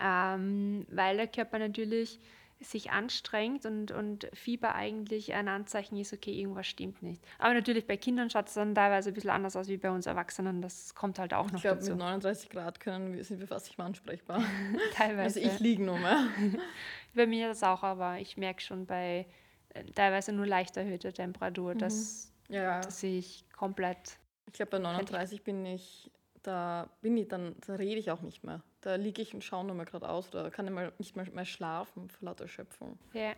ähm, 0.00 0.86
weil 0.90 1.16
der 1.16 1.28
Körper 1.28 1.58
natürlich 1.58 2.18
sich 2.64 2.90
anstrengt 2.90 3.66
und, 3.66 3.90
und 3.90 4.28
Fieber 4.32 4.74
eigentlich 4.74 5.34
ein 5.34 5.48
Anzeichen 5.48 5.96
ist, 5.96 6.12
okay, 6.12 6.32
irgendwas 6.32 6.66
stimmt 6.66 7.02
nicht. 7.02 7.22
Aber 7.38 7.54
natürlich 7.54 7.86
bei 7.86 7.96
Kindern 7.96 8.30
schaut 8.30 8.48
es 8.48 8.54
dann 8.54 8.74
teilweise 8.74 9.10
ein 9.10 9.14
bisschen 9.14 9.30
anders 9.30 9.56
aus 9.56 9.68
wie 9.68 9.76
bei 9.76 9.90
uns 9.90 10.06
Erwachsenen. 10.06 10.62
Das 10.62 10.94
kommt 10.94 11.18
halt 11.18 11.34
auch 11.34 11.46
ich 11.46 11.52
noch 11.52 11.60
glaub, 11.60 11.74
dazu. 11.74 11.92
Ich 11.92 11.96
glaube, 11.98 12.12
mit 12.12 12.22
39 12.22 12.50
Grad 12.50 12.80
können 12.80 13.14
wir, 13.14 13.24
sind 13.24 13.40
wir 13.40 13.46
fast 13.46 13.66
nicht 13.66 13.78
mehr 13.78 13.86
ansprechbar. 13.86 14.42
teilweise. 14.94 15.22
Also 15.22 15.40
ich 15.40 15.60
liege 15.60 15.82
nur 15.82 15.98
mehr. 15.98 16.26
bei 17.14 17.26
mir 17.26 17.48
das 17.48 17.62
auch, 17.62 17.82
aber 17.82 18.18
ich 18.18 18.36
merke 18.36 18.60
schon 18.60 18.86
bei 18.86 19.26
äh, 19.70 19.84
teilweise 19.94 20.32
nur 20.32 20.46
leicht 20.46 20.76
erhöhter 20.76 21.12
Temperatur, 21.12 21.74
mhm. 21.74 21.78
dass, 21.78 22.32
ja. 22.48 22.80
dass 22.80 23.02
ich 23.02 23.44
komplett... 23.56 24.18
Ich 24.46 24.54
glaube, 24.54 24.72
bei 24.72 24.78
39 24.78 25.42
bin 25.42 25.64
ich 25.64 26.10
da 26.42 26.88
bin 27.00 27.16
ich 27.16 27.28
dann, 27.28 27.56
da 27.66 27.74
rede 27.74 28.00
ich 28.00 28.10
auch 28.10 28.22
nicht 28.22 28.44
mehr. 28.44 28.62
Da 28.80 28.96
liege 28.96 29.22
ich 29.22 29.34
und 29.34 29.44
schaue 29.44 29.64
nur 29.64 29.74
mal 29.74 29.84
gerade 29.84 30.08
aus 30.08 30.28
oder 30.28 30.50
kann 30.50 30.66
ich 30.66 30.72
mal 30.72 30.92
nicht 30.98 31.16
mehr, 31.16 31.30
mehr 31.30 31.44
schlafen 31.44 32.08
vor 32.10 32.26
lauter 32.26 32.48
Schöpfung. 32.48 32.98
Ja. 33.12 33.34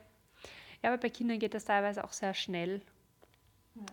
Ja, 0.82 0.90
aber 0.90 0.98
bei 0.98 1.08
Kindern 1.08 1.38
geht 1.38 1.54
das 1.54 1.64
teilweise 1.64 2.04
auch 2.04 2.12
sehr 2.12 2.34
schnell. 2.34 2.82
Ja. 3.74 3.86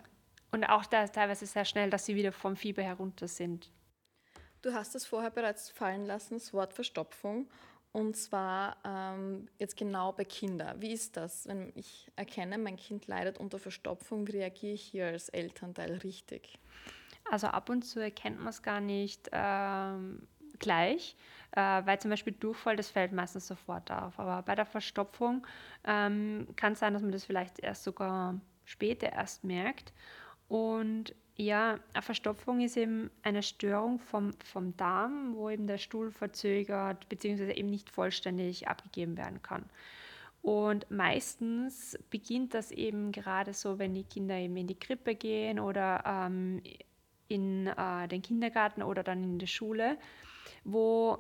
Und 0.51 0.65
auch 0.65 0.85
da 0.85 1.07
teilweise 1.07 1.45
sehr 1.45 1.63
schnell, 1.63 1.89
dass 1.89 2.05
sie 2.05 2.15
wieder 2.15 2.33
vom 2.33 2.57
Fieber 2.57 2.83
herunter 2.83 3.27
sind. 3.27 3.71
Du 4.61 4.73
hast 4.73 4.95
es 4.95 5.05
vorher 5.05 5.31
bereits 5.31 5.69
fallen 5.69 6.05
lassen, 6.05 6.35
das 6.35 6.53
Wort 6.53 6.73
Verstopfung. 6.73 7.49
Und 7.93 8.15
zwar 8.15 8.77
ähm, 8.85 9.49
jetzt 9.57 9.75
genau 9.75 10.13
bei 10.13 10.23
Kindern. 10.23 10.81
Wie 10.81 10.91
ist 10.91 11.17
das, 11.17 11.47
wenn 11.47 11.73
ich 11.75 12.09
erkenne, 12.15 12.57
mein 12.57 12.77
Kind 12.77 13.07
leidet 13.07 13.37
unter 13.37 13.59
Verstopfung? 13.59 14.25
Reagiere 14.27 14.73
ich 14.73 14.83
hier 14.83 15.07
als 15.07 15.29
Elternteil 15.29 15.97
richtig? 15.97 16.57
Also 17.31 17.47
ab 17.47 17.69
und 17.69 17.83
zu 17.83 18.01
erkennt 18.01 18.39
man 18.39 18.49
es 18.49 18.61
gar 18.61 18.81
nicht 18.81 19.29
ähm, 19.31 20.27
gleich, 20.59 21.15
äh, 21.51 21.61
weil 21.61 21.97
zum 21.97 22.11
Beispiel 22.11 22.33
Durchfall, 22.33 22.75
das 22.75 22.89
fällt 22.89 23.13
meistens 23.13 23.47
sofort 23.47 23.89
auf. 23.89 24.19
Aber 24.19 24.41
bei 24.41 24.53
der 24.53 24.65
Verstopfung 24.65 25.47
ähm, 25.85 26.45
kann 26.57 26.73
es 26.73 26.79
sein, 26.79 26.91
dass 26.91 27.01
man 27.01 27.13
das 27.13 27.23
vielleicht 27.23 27.59
erst 27.59 27.85
sogar 27.85 28.35
später 28.65 29.13
erst 29.13 29.45
merkt. 29.45 29.93
Und 30.49 31.15
ja, 31.37 31.79
eine 31.93 32.01
Verstopfung 32.01 32.59
ist 32.59 32.75
eben 32.75 33.09
eine 33.23 33.43
Störung 33.43 33.99
vom, 33.99 34.33
vom 34.43 34.75
Darm, 34.75 35.33
wo 35.33 35.49
eben 35.49 35.67
der 35.67 35.77
Stuhl 35.77 36.11
verzögert 36.11 37.07
bzw. 37.07 37.53
eben 37.53 37.69
nicht 37.69 37.89
vollständig 37.89 38.67
abgegeben 38.67 39.15
werden 39.15 39.41
kann. 39.41 39.69
Und 40.41 40.91
meistens 40.91 41.97
beginnt 42.09 42.55
das 42.55 42.71
eben 42.71 43.13
gerade 43.13 43.53
so, 43.53 43.79
wenn 43.79 43.93
die 43.93 44.03
Kinder 44.03 44.35
eben 44.35 44.57
in 44.57 44.67
die 44.67 44.77
Krippe 44.77 45.15
gehen 45.15 45.61
oder 45.61 46.03
ähm, 46.05 46.61
in 47.31 47.67
äh, 47.67 48.07
den 48.07 48.21
Kindergarten 48.21 48.83
oder 48.83 49.03
dann 49.03 49.23
in 49.23 49.39
die 49.39 49.47
Schule, 49.47 49.97
wo 50.63 51.19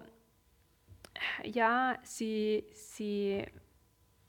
ja, 1.43 1.97
sie, 2.03 2.65
sie 2.73 3.45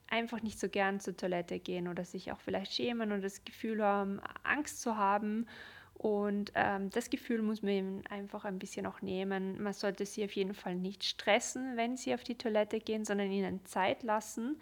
einfach 0.09 0.43
nicht 0.43 0.59
so 0.59 0.69
gern 0.69 1.01
zur 1.01 1.17
Toilette 1.17 1.59
gehen 1.59 1.89
oder 1.89 2.05
sich 2.05 2.33
auch 2.33 2.41
vielleicht 2.41 2.73
schämen 2.73 3.13
und 3.13 3.23
das 3.23 3.45
Gefühl 3.45 3.83
haben, 3.83 4.21
Angst 4.43 4.83
zu 4.83 4.97
haben. 4.97 5.47
Und 5.95 6.53
ähm, 6.55 6.91
das 6.91 7.11
Gefühl 7.11 7.43
muss 7.43 7.63
man 7.63 7.73
eben 7.73 8.07
einfach 8.09 8.45
ein 8.45 8.59
bisschen 8.59 8.87
auch 8.87 9.03
nehmen. 9.03 9.63
Man 9.63 9.73
sollte 9.73 10.05
sie 10.05 10.25
auf 10.25 10.33
jeden 10.33 10.55
Fall 10.55 10.75
nicht 10.75 11.05
stressen, 11.05 11.77
wenn 11.77 11.97
sie 11.97 12.13
auf 12.13 12.25
die 12.25 12.37
Toilette 12.37 12.81
gehen, 12.81 13.05
sondern 13.05 13.31
ihnen 13.31 13.65
Zeit 13.65 14.03
lassen. 14.03 14.61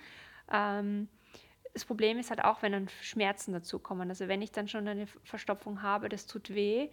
Ähm, 0.52 1.08
das 1.72 1.84
Problem 1.84 2.18
ist 2.18 2.30
halt 2.30 2.44
auch, 2.44 2.62
wenn 2.62 2.72
dann 2.72 2.88
Schmerzen 3.00 3.52
dazukommen. 3.52 4.08
Also 4.08 4.28
wenn 4.28 4.42
ich 4.42 4.52
dann 4.52 4.68
schon 4.68 4.88
eine 4.88 5.06
Verstopfung 5.24 5.82
habe, 5.82 6.08
das 6.08 6.26
tut 6.26 6.50
weh, 6.50 6.88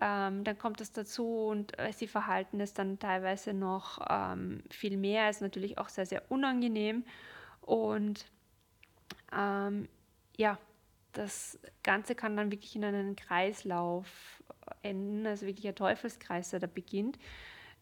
ähm, 0.00 0.42
dann 0.44 0.58
kommt 0.58 0.80
das 0.80 0.92
dazu 0.92 1.46
und 1.46 1.78
äh, 1.78 1.92
sie 1.92 2.06
verhalten 2.06 2.60
es 2.60 2.74
dann 2.74 2.98
teilweise 2.98 3.52
noch 3.52 4.04
ähm, 4.08 4.62
viel 4.70 4.96
mehr. 4.96 5.30
Ist 5.30 5.42
natürlich 5.42 5.78
auch 5.78 5.88
sehr, 5.88 6.06
sehr 6.06 6.30
unangenehm. 6.30 7.04
Und 7.60 8.26
ähm, 9.32 9.88
ja, 10.36 10.58
das 11.12 11.58
Ganze 11.82 12.14
kann 12.14 12.36
dann 12.36 12.50
wirklich 12.50 12.74
in 12.74 12.84
einen 12.84 13.16
Kreislauf 13.16 14.42
enden, 14.82 15.26
also 15.26 15.46
wirklich 15.46 15.68
ein 15.68 15.74
Teufelskreis, 15.74 16.50
der 16.50 16.60
da 16.60 16.66
beginnt. 16.66 17.18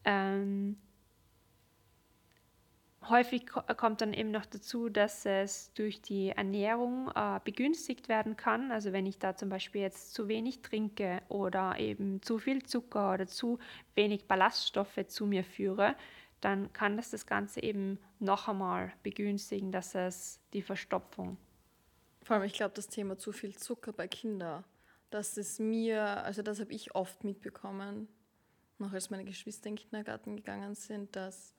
Ähm, 0.03 0.77
häufig 3.09 3.45
kommt 3.47 4.01
dann 4.01 4.13
eben 4.13 4.31
noch 4.31 4.45
dazu, 4.45 4.89
dass 4.89 5.25
es 5.25 5.73
durch 5.73 6.01
die 6.01 6.29
Ernährung 6.29 7.11
äh, 7.15 7.39
begünstigt 7.43 8.09
werden 8.09 8.37
kann. 8.37 8.71
Also 8.71 8.93
wenn 8.93 9.05
ich 9.05 9.19
da 9.19 9.35
zum 9.35 9.49
Beispiel 9.49 9.81
jetzt 9.81 10.13
zu 10.13 10.27
wenig 10.27 10.61
trinke 10.61 11.21
oder 11.29 11.77
eben 11.79 12.21
zu 12.21 12.37
viel 12.37 12.63
Zucker 12.63 13.13
oder 13.13 13.27
zu 13.27 13.59
wenig 13.95 14.27
Ballaststoffe 14.27 15.07
zu 15.07 15.25
mir 15.25 15.43
führe, 15.43 15.95
dann 16.41 16.73
kann 16.73 16.97
das 16.97 17.11
das 17.11 17.25
Ganze 17.25 17.61
eben 17.61 17.99
noch 18.19 18.47
einmal 18.47 18.93
begünstigen, 19.03 19.71
dass 19.71 19.95
es 19.95 20.39
die 20.53 20.61
Verstopfung. 20.61 21.37
Vor 22.23 22.35
allem, 22.35 22.45
ich 22.45 22.53
glaube, 22.53 22.73
das 22.75 22.87
Thema 22.87 23.17
zu 23.17 23.31
viel 23.31 23.55
Zucker 23.55 23.93
bei 23.93 24.07
Kindern, 24.07 24.63
das 25.09 25.37
ist 25.37 25.59
mir, 25.59 26.23
also 26.23 26.41
das 26.41 26.59
habe 26.59 26.71
ich 26.71 26.95
oft 26.95 27.23
mitbekommen, 27.23 28.07
noch 28.79 28.93
als 28.93 29.09
meine 29.09 29.25
Geschwister 29.25 29.69
in 29.69 29.75
den 29.75 29.83
Kindergarten 29.83 30.35
gegangen 30.35 30.73
sind, 30.73 31.15
dass 31.15 31.55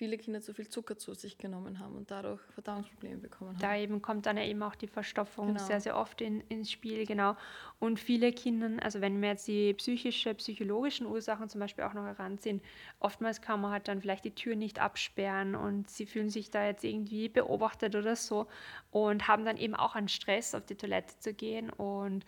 viele 0.00 0.16
Kinder 0.16 0.40
zu 0.40 0.54
viel 0.54 0.66
Zucker 0.66 0.96
zu 0.96 1.12
sich 1.12 1.36
genommen 1.36 1.78
haben 1.78 1.94
und 1.94 2.10
dadurch 2.10 2.40
Verdauungsprobleme 2.54 3.18
bekommen 3.18 3.50
haben. 3.50 3.58
Da 3.58 3.76
eben 3.76 4.00
kommt 4.00 4.24
dann 4.24 4.38
eben 4.38 4.62
auch 4.62 4.74
die 4.74 4.86
Verstopfung 4.86 5.48
genau. 5.48 5.62
sehr, 5.62 5.78
sehr 5.82 5.94
oft 5.94 6.22
in, 6.22 6.40
ins 6.48 6.72
Spiel, 6.72 7.04
genau. 7.04 7.36
Und 7.78 8.00
viele 8.00 8.32
Kinder, 8.32 8.82
also 8.82 9.02
wenn 9.02 9.20
wir 9.20 9.28
jetzt 9.28 9.46
die 9.46 9.74
psychische, 9.74 10.34
psychologischen 10.36 11.06
Ursachen 11.06 11.50
zum 11.50 11.60
Beispiel 11.60 11.84
auch 11.84 11.92
noch 11.92 12.06
heranziehen, 12.06 12.62
oftmals 12.98 13.42
kann 13.42 13.60
man 13.60 13.72
halt 13.72 13.88
dann 13.88 14.00
vielleicht 14.00 14.24
die 14.24 14.34
Tür 14.34 14.56
nicht 14.56 14.78
absperren 14.78 15.54
und 15.54 15.90
sie 15.90 16.06
fühlen 16.06 16.30
sich 16.30 16.50
da 16.50 16.64
jetzt 16.64 16.82
irgendwie 16.82 17.28
beobachtet 17.28 17.94
oder 17.94 18.16
so 18.16 18.46
und 18.90 19.28
haben 19.28 19.44
dann 19.44 19.58
eben 19.58 19.74
auch 19.74 19.96
einen 19.96 20.08
Stress, 20.08 20.54
auf 20.54 20.64
die 20.64 20.76
Toilette 20.76 21.18
zu 21.18 21.34
gehen 21.34 21.68
und 21.68 22.24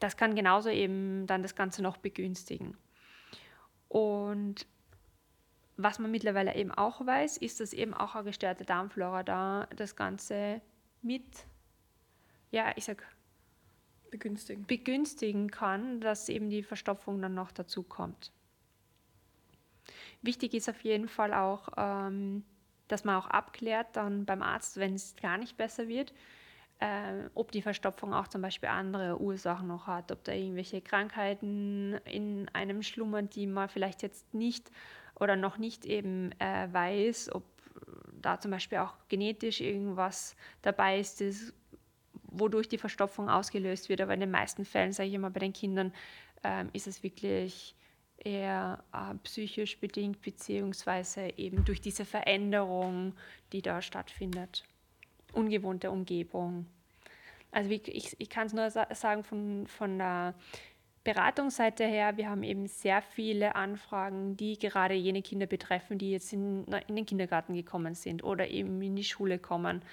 das 0.00 0.16
kann 0.16 0.34
genauso 0.34 0.68
eben 0.68 1.28
dann 1.28 1.42
das 1.42 1.54
Ganze 1.54 1.80
noch 1.80 1.96
begünstigen. 1.96 2.76
Und 3.88 4.66
was 5.82 5.98
man 5.98 6.10
mittlerweile 6.10 6.54
eben 6.54 6.70
auch 6.70 7.04
weiß, 7.04 7.38
ist, 7.38 7.60
dass 7.60 7.72
eben 7.72 7.94
auch 7.94 8.14
eine 8.14 8.24
gestörte 8.24 8.64
Darmflora 8.64 9.22
da 9.22 9.68
das 9.76 9.96
Ganze 9.96 10.60
mit, 11.02 11.46
ja, 12.50 12.72
ich 12.76 12.84
sag, 12.84 13.04
begünstigen. 14.10 14.66
begünstigen 14.66 15.50
kann, 15.50 16.00
dass 16.00 16.28
eben 16.28 16.50
die 16.50 16.62
Verstopfung 16.62 17.20
dann 17.20 17.34
noch 17.34 17.50
dazu 17.50 17.82
kommt. 17.82 18.32
Wichtig 20.20 20.54
ist 20.54 20.68
auf 20.68 20.82
jeden 20.82 21.08
Fall 21.08 21.34
auch, 21.34 21.68
ähm, 21.76 22.44
dass 22.88 23.04
man 23.04 23.16
auch 23.16 23.26
abklärt 23.26 23.96
dann 23.96 24.24
beim 24.24 24.42
Arzt, 24.42 24.76
wenn 24.76 24.94
es 24.94 25.16
gar 25.16 25.38
nicht 25.38 25.56
besser 25.56 25.88
wird, 25.88 26.12
äh, 26.78 27.28
ob 27.34 27.50
die 27.52 27.62
Verstopfung 27.62 28.12
auch 28.12 28.28
zum 28.28 28.42
Beispiel 28.42 28.68
andere 28.68 29.20
Ursachen 29.20 29.66
noch 29.66 29.86
hat, 29.86 30.12
ob 30.12 30.22
da 30.24 30.32
irgendwelche 30.32 30.80
Krankheiten 30.80 31.94
in 32.04 32.48
einem 32.52 32.82
schlummern, 32.82 33.30
die 33.30 33.46
man 33.46 33.68
vielleicht 33.68 34.02
jetzt 34.02 34.32
nicht 34.34 34.70
oder 35.22 35.36
noch 35.36 35.56
nicht 35.56 35.84
eben 35.86 36.32
äh, 36.40 36.68
weiß, 36.72 37.32
ob 37.32 37.44
da 38.20 38.38
zum 38.40 38.50
Beispiel 38.50 38.78
auch 38.78 38.94
genetisch 39.08 39.60
irgendwas 39.60 40.36
dabei 40.62 40.98
ist, 40.98 41.20
das, 41.20 41.52
wodurch 42.24 42.68
die 42.68 42.78
Verstopfung 42.78 43.28
ausgelöst 43.28 43.88
wird. 43.88 44.00
Aber 44.00 44.14
in 44.14 44.20
den 44.20 44.30
meisten 44.30 44.64
Fällen, 44.64 44.92
sage 44.92 45.08
ich 45.08 45.14
immer, 45.14 45.30
bei 45.30 45.40
den 45.40 45.52
Kindern 45.52 45.92
ähm, 46.42 46.70
ist 46.72 46.86
es 46.86 47.02
wirklich 47.02 47.74
eher 48.16 48.82
äh, 48.92 49.14
psychisch 49.24 49.78
bedingt, 49.78 50.22
beziehungsweise 50.22 51.32
eben 51.36 51.64
durch 51.64 51.80
diese 51.80 52.04
Veränderung, 52.04 53.14
die 53.52 53.62
da 53.62 53.82
stattfindet. 53.82 54.64
Ungewohnte 55.32 55.90
Umgebung. 55.90 56.66
Also 57.50 57.70
wie, 57.70 57.82
ich, 57.86 58.16
ich 58.18 58.30
kann 58.30 58.46
es 58.46 58.52
nur 58.54 58.70
sa 58.70 58.86
sagen 58.94 59.24
von, 59.24 59.66
von 59.66 59.98
der 59.98 60.34
Beratungsseite 61.04 61.84
her, 61.84 62.16
wir 62.16 62.28
haben 62.28 62.44
eben 62.44 62.68
sehr 62.68 63.02
viele 63.02 63.56
Anfragen, 63.56 64.36
die 64.36 64.58
gerade 64.58 64.94
jene 64.94 65.22
Kinder 65.22 65.46
betreffen, 65.46 65.98
die 65.98 66.12
jetzt 66.12 66.32
in, 66.32 66.64
in 66.86 66.96
den 66.96 67.06
Kindergarten 67.06 67.54
gekommen 67.54 67.94
sind 67.94 68.22
oder 68.22 68.48
eben 68.48 68.80
in 68.82 68.94
die 68.94 69.04
Schule 69.04 69.38
kommen. 69.38 69.84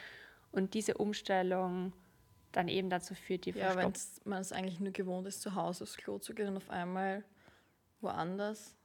Und 0.51 0.75
diese 0.75 0.95
Umstellung 0.95 1.93
dann 2.51 2.67
eben 2.67 2.89
dazu 2.89 3.15
führt, 3.15 3.45
die 3.45 3.51
Ja, 3.51 3.75
wenn 3.75 3.93
man 4.25 4.41
es 4.41 4.51
eigentlich 4.51 4.79
nur 4.79 4.91
gewohnt 4.91 5.27
ist, 5.27 5.41
zu 5.41 5.55
Hause 5.55 5.83
aufs 5.83 5.97
Klo 5.97 6.19
zu 6.19 6.33
gehen 6.33 6.49
und 6.49 6.57
auf 6.57 6.69
einmal 6.69 7.23
woanders. 8.01 8.75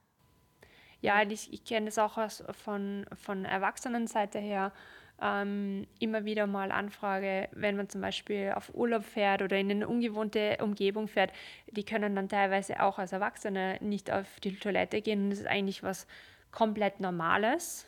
Ja, 1.01 1.23
ich, 1.23 1.53
ich 1.53 1.65
kenne 1.65 1.87
das 1.87 1.99
auch 1.99 2.19
von, 2.53 3.07
von 3.15 3.45
Erwachsenenseite 3.45 4.39
her 4.39 4.73
ähm, 5.21 5.87
immer 6.01 6.25
wieder 6.25 6.47
mal 6.47 6.73
anfrage, 6.73 7.49
wenn 7.53 7.77
man 7.77 7.89
zum 7.89 8.01
Beispiel 8.01 8.53
auf 8.55 8.75
Urlaub 8.75 9.05
fährt 9.05 9.43
oder 9.43 9.57
in 9.57 9.71
eine 9.71 9.89
ungewohnte 9.89 10.59
Umgebung 10.61 11.09
fährt, 11.09 11.33
die 11.71 11.85
können 11.85 12.17
dann 12.17 12.29
teilweise 12.29 12.83
auch 12.83 12.99
als 12.99 13.13
Erwachsene 13.13 13.79
nicht 13.81 14.11
auf 14.11 14.41
die 14.41 14.57
Toilette 14.57 15.01
gehen. 15.03 15.31
Das 15.31 15.41
ist 15.41 15.47
eigentlich 15.47 15.83
was 15.83 16.07
komplett 16.51 17.01
Normales. 17.01 17.87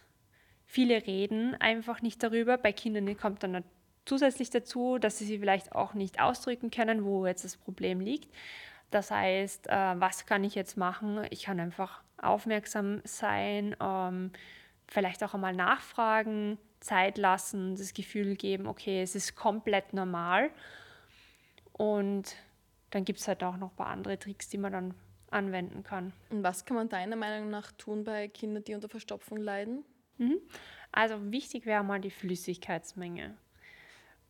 Viele 0.64 1.06
reden 1.06 1.54
einfach 1.60 2.02
nicht 2.02 2.22
darüber. 2.22 2.58
Bei 2.58 2.72
Kindern 2.72 3.16
kommt 3.16 3.42
dann 3.42 3.64
zusätzlich 4.04 4.50
dazu, 4.50 4.98
dass 4.98 5.18
sie 5.18 5.24
sich 5.24 5.40
vielleicht 5.40 5.72
auch 5.72 5.94
nicht 5.94 6.20
ausdrücken 6.20 6.70
können, 6.70 7.04
wo 7.04 7.26
jetzt 7.26 7.44
das 7.44 7.56
Problem 7.56 8.00
liegt. 8.00 8.32
Das 8.90 9.10
heißt, 9.10 9.68
äh, 9.68 10.00
was 10.00 10.26
kann 10.26 10.44
ich 10.44 10.54
jetzt 10.54 10.76
machen? 10.76 11.26
Ich 11.30 11.42
kann 11.44 11.60
einfach 11.60 12.02
aufmerksam 12.18 13.02
sein, 13.04 13.76
ähm, 13.80 14.30
vielleicht 14.86 15.22
auch 15.24 15.34
einmal 15.34 15.54
nachfragen, 15.54 16.58
Zeit 16.80 17.18
lassen, 17.18 17.76
das 17.76 17.94
Gefühl 17.94 18.36
geben, 18.36 18.66
okay, 18.66 19.02
es 19.02 19.14
ist 19.14 19.34
komplett 19.34 19.92
normal. 19.92 20.50
Und 21.72 22.36
dann 22.90 23.04
gibt 23.04 23.20
es 23.20 23.28
halt 23.28 23.42
auch 23.42 23.56
noch 23.56 23.70
ein 23.70 23.76
paar 23.76 23.88
andere 23.88 24.18
Tricks, 24.18 24.48
die 24.48 24.58
man 24.58 24.72
dann 24.72 24.94
anwenden 25.30 25.82
kann. 25.82 26.12
Und 26.30 26.42
was 26.42 26.64
kann 26.64 26.76
man 26.76 26.88
deiner 26.88 27.16
Meinung 27.16 27.50
nach 27.50 27.72
tun 27.72 28.04
bei 28.04 28.28
Kindern, 28.28 28.64
die 28.64 28.74
unter 28.74 28.88
Verstopfung 28.88 29.38
leiden? 29.38 29.84
Mhm. 30.18 30.38
Also 30.92 31.30
wichtig 31.30 31.66
wäre 31.66 31.84
mal 31.84 32.00
die 32.00 32.10
Flüssigkeitsmenge. 32.10 33.36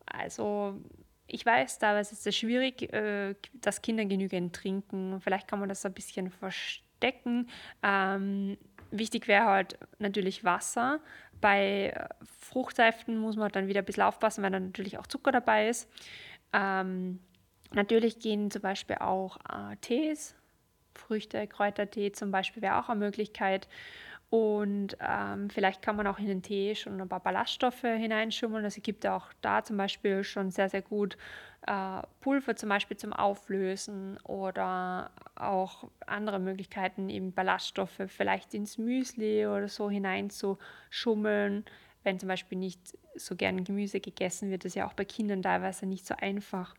Also 0.05 0.81
ich 1.27 1.45
weiß, 1.45 1.79
da 1.79 1.99
ist 1.99 2.25
es 2.25 2.35
schwierig, 2.35 2.91
äh, 2.93 3.35
dass 3.53 3.81
Kinder 3.81 4.05
genügend 4.05 4.55
trinken. 4.55 5.21
Vielleicht 5.21 5.47
kann 5.47 5.59
man 5.59 5.69
das 5.69 5.85
ein 5.85 5.93
bisschen 5.93 6.31
verstecken. 6.31 7.49
Ähm, 7.83 8.57
Wichtig 8.91 9.27
wäre 9.27 9.45
halt 9.45 9.77
natürlich 9.99 10.43
Wasser. 10.43 10.99
Bei 11.41 11.89
äh, 11.89 12.07
Fruchtsäften 12.39 13.17
muss 13.17 13.35
man 13.35 13.51
dann 13.51 13.67
wieder 13.67 13.81
ein 13.81 13.85
bisschen 13.85 14.03
aufpassen, 14.03 14.43
weil 14.43 14.51
dann 14.51 14.67
natürlich 14.67 14.97
auch 14.97 15.07
Zucker 15.07 15.31
dabei 15.31 15.69
ist. 15.69 15.89
Ähm, 16.53 17.19
natürlich 17.73 18.19
gehen 18.19 18.51
zum 18.51 18.61
Beispiel 18.61 18.97
auch 18.97 19.37
äh, 19.37 19.75
Tees, 19.81 20.35
Früchte, 20.93 21.45
Kräutertee 21.47 22.11
zum 22.11 22.31
Beispiel 22.31 22.61
wäre 22.61 22.79
auch 22.79 22.89
eine 22.89 22.99
Möglichkeit. 22.99 23.67
Und 24.29 24.97
ähm, 24.99 25.49
vielleicht 25.49 25.81
kann 25.81 25.95
man 25.95 26.05
auch 26.05 26.19
in 26.19 26.27
den 26.27 26.41
Tee 26.41 26.75
schon 26.75 26.99
ein 26.99 27.07
paar 27.07 27.21
Ballaststoffe 27.21 27.81
hineinschummeln. 27.81 28.65
Also 28.65 28.77
es 28.77 28.83
gibt 28.83 29.07
auch 29.07 29.31
da 29.41 29.63
zum 29.63 29.77
Beispiel 29.77 30.23
schon 30.25 30.51
sehr, 30.51 30.69
sehr 30.69 30.81
gut 30.81 31.17
äh, 31.65 32.01
Pulver 32.19 32.55
zum 32.57 32.67
Beispiel 32.67 32.97
zum 32.97 33.13
Auflösen 33.13 34.17
oder 34.23 35.11
auch 35.35 35.85
andere 36.05 36.39
Möglichkeiten, 36.39 37.09
eben 37.09 37.31
Ballaststoffe 37.31 38.01
vielleicht 38.07 38.53
ins 38.53 38.77
Müsli 38.77 39.47
oder 39.47 39.69
so 39.69 39.89
hineinzuschummeln. 39.89 41.63
Wenn 42.03 42.19
zum 42.19 42.27
Beispiel 42.27 42.57
nicht 42.57 42.97
so 43.15 43.35
gern 43.35 43.63
Gemüse 43.63 44.01
gegessen 44.01 44.49
wird, 44.49 44.65
ist 44.65 44.75
ja 44.75 44.87
auch 44.87 44.93
bei 44.93 45.05
Kindern 45.05 45.41
teilweise 45.41 45.85
nicht 45.85 46.05
so 46.05 46.15
einfach. 46.17 46.75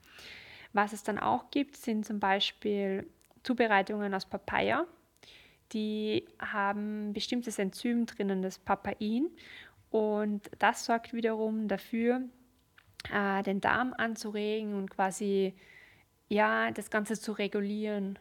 Was 0.75 0.93
es 0.93 1.03
dann 1.03 1.19
auch 1.19 1.51
gibt, 1.51 1.77
sind 1.77 2.05
zum 2.05 2.21
Beispiel 2.21 3.09
Zubereitungen 3.43 4.13
aus 4.13 4.27
Papaya 4.27 4.87
die 5.73 6.27
haben 6.39 7.13
bestimmtes 7.13 7.59
Enzym 7.59 8.07
drinnen, 8.07 8.43
das 8.43 8.59
Papain. 8.59 9.29
Und 9.91 10.51
das 10.59 10.85
sorgt 10.85 11.13
wiederum 11.13 11.69
dafür, 11.69 12.23
äh, 13.13 13.43
den 13.43 13.61
Darm 13.61 13.95
anzuregen 13.97 14.75
und 14.75 14.91
quasi 14.91 15.55
ja, 16.29 16.71
das 16.71 16.91
Ganze 16.91 17.19
zu 17.19 17.33
regulieren, 17.33 18.19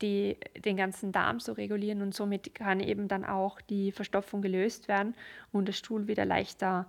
die, 0.00 0.38
den 0.64 0.76
ganzen 0.76 1.12
Darm 1.12 1.40
zu 1.40 1.52
regulieren 1.52 2.02
und 2.02 2.14
somit 2.14 2.54
kann 2.54 2.80
eben 2.80 3.08
dann 3.08 3.24
auch 3.24 3.60
die 3.60 3.92
Verstopfung 3.92 4.42
gelöst 4.42 4.88
werden 4.88 5.14
und 5.52 5.66
der 5.66 5.72
Stuhl 5.72 6.06
wieder 6.06 6.24
leichter 6.24 6.86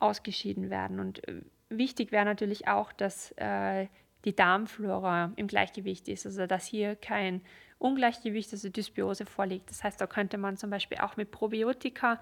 ausgeschieden 0.00 0.68
werden. 0.68 1.00
Und 1.00 1.26
äh, 1.28 1.42
wichtig 1.68 2.12
wäre 2.12 2.24
natürlich 2.24 2.68
auch, 2.68 2.92
dass 2.92 3.32
äh, 3.36 3.86
die 4.24 4.34
Darmflora 4.34 5.32
im 5.36 5.46
Gleichgewicht 5.46 6.08
ist, 6.08 6.26
also 6.26 6.46
dass 6.46 6.66
hier 6.66 6.96
kein 6.96 7.42
Ungleichgewicht, 7.84 8.50
also 8.52 8.70
Dysbiose 8.70 9.26
vorliegt. 9.26 9.68
Das 9.68 9.84
heißt, 9.84 10.00
da 10.00 10.06
könnte 10.06 10.38
man 10.38 10.56
zum 10.56 10.70
Beispiel 10.70 10.98
auch 10.98 11.16
mit 11.16 11.30
Probiotika 11.30 12.18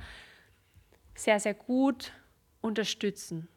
sehr, 1.14 1.38
sehr 1.38 1.54
gut 1.54 2.12
unterstützen. 2.60 3.48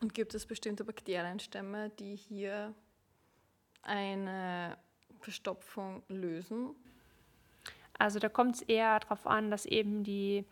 Und 0.00 0.14
gibt 0.14 0.34
es 0.34 0.46
bestimmte 0.46 0.84
Bakterienstämme, 0.84 1.90
die 1.90 2.16
hier 2.16 2.74
eine 3.82 4.76
Verstopfung 5.20 6.02
lösen? 6.08 6.74
Also 7.96 8.18
da 8.18 8.28
kommt 8.28 8.56
es 8.56 8.62
eher 8.62 8.98
darauf 9.00 9.26
an, 9.26 9.50
dass 9.50 9.64
eben 9.64 10.02
die 10.02 10.44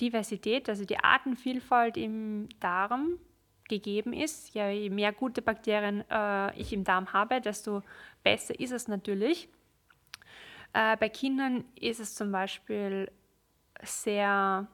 Diversität, 0.00 0.68
also 0.68 0.84
die 0.84 0.98
Artenvielfalt 0.98 1.96
im 1.96 2.48
Darm 2.60 3.18
gegeben 3.68 4.12
ist. 4.12 4.54
Je 4.54 4.90
mehr 4.90 5.12
gute 5.12 5.42
Bakterien 5.42 6.04
äh, 6.10 6.58
ich 6.58 6.72
im 6.72 6.84
Darm 6.84 7.12
habe, 7.12 7.40
desto 7.40 7.82
besser 8.22 8.58
ist 8.58 8.72
es 8.72 8.88
natürlich. 8.88 9.48
Äh, 10.72 10.96
bei 10.96 11.08
Kindern 11.08 11.64
ist 11.74 12.00
es 12.00 12.14
zum 12.14 12.32
Beispiel 12.32 13.10
sehr, 13.82 14.66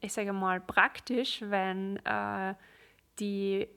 ich 0.00 0.12
sage 0.12 0.32
mal, 0.32 0.60
praktisch, 0.60 1.42
wenn 1.42 1.96
äh, 2.04 2.54
die 3.18 3.68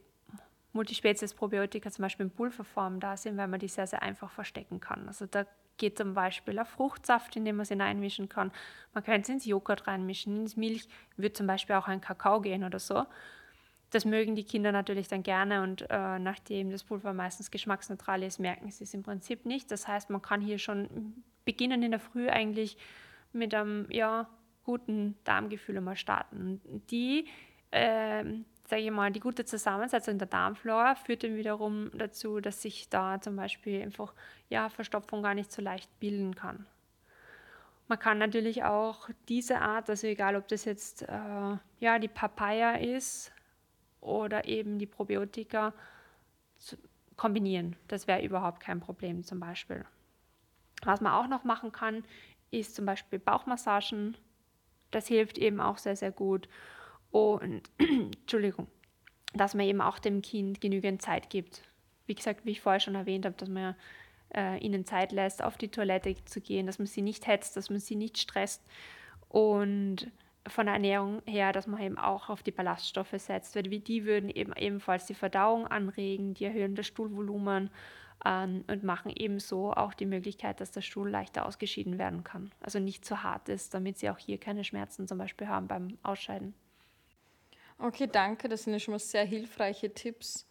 Multispezies-Probiotika 0.73 1.89
zum 1.89 2.03
Beispiel 2.03 2.25
in 2.25 2.31
Pulverform 2.31 2.99
da 2.99 3.15
sind, 3.15 3.37
weil 3.37 3.47
man 3.47 3.59
die 3.59 3.67
sehr, 3.67 3.87
sehr 3.87 4.01
einfach 4.01 4.29
verstecken 4.29 4.79
kann. 4.79 5.07
Also 5.07 5.25
da 5.25 5.45
geht 5.77 5.97
zum 5.97 6.13
Beispiel 6.13 6.59
ein 6.59 6.65
Fruchtsaft, 6.65 7.35
in 7.35 7.45
den 7.45 7.55
man 7.55 7.65
sie 7.65 7.75
reinmischen 7.75 8.29
kann. 8.29 8.51
Man 8.93 9.03
könnte 9.03 9.21
es 9.21 9.29
ins 9.29 9.45
Joghurt 9.45 9.87
reinmischen, 9.87 10.41
ins 10.41 10.57
Milch, 10.57 10.87
wird 11.17 11.37
zum 11.37 11.47
Beispiel 11.47 11.75
auch 11.75 11.87
ein 11.87 12.01
Kakao 12.01 12.41
gehen 12.41 12.63
oder 12.63 12.79
so. 12.79 13.05
Das 13.95 14.03
mögen 14.03 14.35
die 14.35 14.43
Kinder 14.43 14.73
natürlich 14.73 15.07
dann 15.07 15.23
gerne 15.23 15.61
und 15.61 15.89
äh, 15.89 16.19
nachdem 16.19 16.69
das 16.69 16.83
Pulver 16.83 17.13
meistens 17.13 17.49
geschmacksneutral 17.49 18.23
ist, 18.23 18.39
merken 18.39 18.69
sie 18.69 18.83
es 18.83 18.93
im 18.93 19.03
Prinzip 19.03 19.45
nicht. 19.45 19.71
Das 19.71 19.87
heißt, 19.87 20.09
man 20.09 20.21
kann 20.21 20.41
hier 20.41 20.59
schon 20.59 21.23
beginnen 21.45 21.81
in 21.81 21.91
der 21.91 22.01
Früh 22.01 22.27
eigentlich 22.27 22.75
mit 23.31 23.55
einem 23.55 23.89
ja, 23.89 24.27
guten 24.65 25.15
Darmgefühl 25.23 25.79
mal 25.79 25.95
starten. 25.95 26.59
Die, 26.89 27.29
äh, 27.71 28.25
sage 28.65 28.81
ich 28.81 28.91
mal, 28.91 29.13
die 29.13 29.21
gute 29.21 29.45
Zusammensetzung 29.45 30.17
der 30.17 30.27
Darmflora 30.27 30.95
führt 30.95 31.23
dann 31.23 31.37
wiederum 31.37 31.89
dazu, 31.93 32.41
dass 32.41 32.63
sich 32.63 32.89
da 32.89 33.21
zum 33.21 33.37
Beispiel 33.37 33.81
einfach 33.81 34.13
ja, 34.49 34.67
Verstopfung 34.67 35.23
gar 35.23 35.35
nicht 35.35 35.53
so 35.53 35.61
leicht 35.61 36.01
bilden 36.01 36.35
kann. 36.35 36.67
Man 37.87 37.97
kann 37.97 38.17
natürlich 38.17 38.65
auch 38.65 39.09
diese 39.29 39.61
Art, 39.61 39.89
also 39.89 40.05
egal 40.05 40.35
ob 40.35 40.49
das 40.49 40.65
jetzt 40.65 41.03
äh, 41.03 41.57
ja, 41.79 41.97
die 41.97 42.09
Papaya 42.09 42.73
ist 42.73 43.31
oder 44.05 44.45
eben 44.45 44.79
die 44.79 44.85
Probiotika 44.85 45.73
kombinieren. 47.17 47.75
Das 47.87 48.07
wäre 48.07 48.23
überhaupt 48.23 48.59
kein 48.59 48.79
Problem 48.79 49.23
zum 49.23 49.39
Beispiel. 49.39 49.85
Was 50.83 51.01
man 51.01 51.13
auch 51.13 51.27
noch 51.27 51.43
machen 51.43 51.71
kann, 51.71 52.03
ist 52.51 52.75
zum 52.75 52.85
Beispiel 52.85 53.19
Bauchmassagen. 53.19 54.17
Das 54.91 55.07
hilft 55.07 55.37
eben 55.37 55.59
auch 55.59 55.77
sehr, 55.77 55.95
sehr 55.95 56.11
gut. 56.11 56.47
Und 57.11 57.63
Entschuldigung, 57.79 58.67
dass 59.33 59.55
man 59.55 59.65
eben 59.65 59.81
auch 59.81 59.99
dem 59.99 60.21
Kind 60.21 60.61
genügend 60.61 61.01
Zeit 61.01 61.29
gibt. 61.29 61.63
Wie 62.05 62.15
gesagt, 62.15 62.45
wie 62.45 62.51
ich 62.51 62.61
vorher 62.61 62.79
schon 62.79 62.95
erwähnt 62.95 63.25
habe, 63.25 63.35
dass 63.35 63.49
man 63.49 63.75
äh, 64.33 64.57
ihnen 64.59 64.85
Zeit 64.85 65.11
lässt, 65.11 65.43
auf 65.43 65.57
die 65.57 65.69
Toilette 65.69 66.15
zu 66.25 66.41
gehen, 66.41 66.67
dass 66.67 66.77
man 66.77 66.85
sie 66.85 67.01
nicht 67.01 67.27
hetzt, 67.27 67.57
dass 67.57 67.69
man 67.69 67.79
sie 67.79 67.95
nicht 67.95 68.17
stresst. 68.17 68.61
Und 69.29 70.11
von 70.47 70.65
der 70.65 70.75
Ernährung 70.75 71.21
her, 71.25 71.51
dass 71.51 71.67
man 71.67 71.81
eben 71.81 71.97
auch 71.97 72.29
auf 72.29 72.43
die 72.43 72.51
Ballaststoffe 72.51 73.15
setzt, 73.17 73.55
weil 73.55 73.63
die 73.63 74.05
würden 74.05 74.29
eben 74.29 74.53
ebenfalls 74.55 75.05
die 75.05 75.13
Verdauung 75.13 75.67
anregen, 75.67 76.33
die 76.33 76.45
erhöhen 76.45 76.75
das 76.75 76.87
Stuhlvolumen 76.87 77.69
ähm, 78.23 78.63
und 78.67 78.83
machen 78.83 79.11
ebenso 79.15 79.73
auch 79.73 79.93
die 79.93 80.05
Möglichkeit, 80.05 80.61
dass 80.61 80.71
der 80.71 80.81
Stuhl 80.81 81.09
leichter 81.09 81.45
ausgeschieden 81.45 81.97
werden 81.97 82.23
kann. 82.23 82.51
Also 82.61 82.79
nicht 82.79 83.05
zu 83.05 83.23
hart 83.23 83.49
ist, 83.49 83.73
damit 83.73 83.97
sie 83.97 84.09
auch 84.09 84.17
hier 84.17 84.39
keine 84.39 84.63
Schmerzen 84.63 85.07
zum 85.07 85.17
Beispiel 85.17 85.47
haben 85.47 85.67
beim 85.67 85.97
Ausscheiden. 86.03 86.53
Okay, 87.77 88.07
danke. 88.11 88.47
Das 88.47 88.63
sind 88.63 88.73
ja 88.73 88.79
schon 88.79 88.93
mal 88.93 88.99
sehr 88.99 89.25
hilfreiche 89.25 89.93
Tipps. 89.93 90.47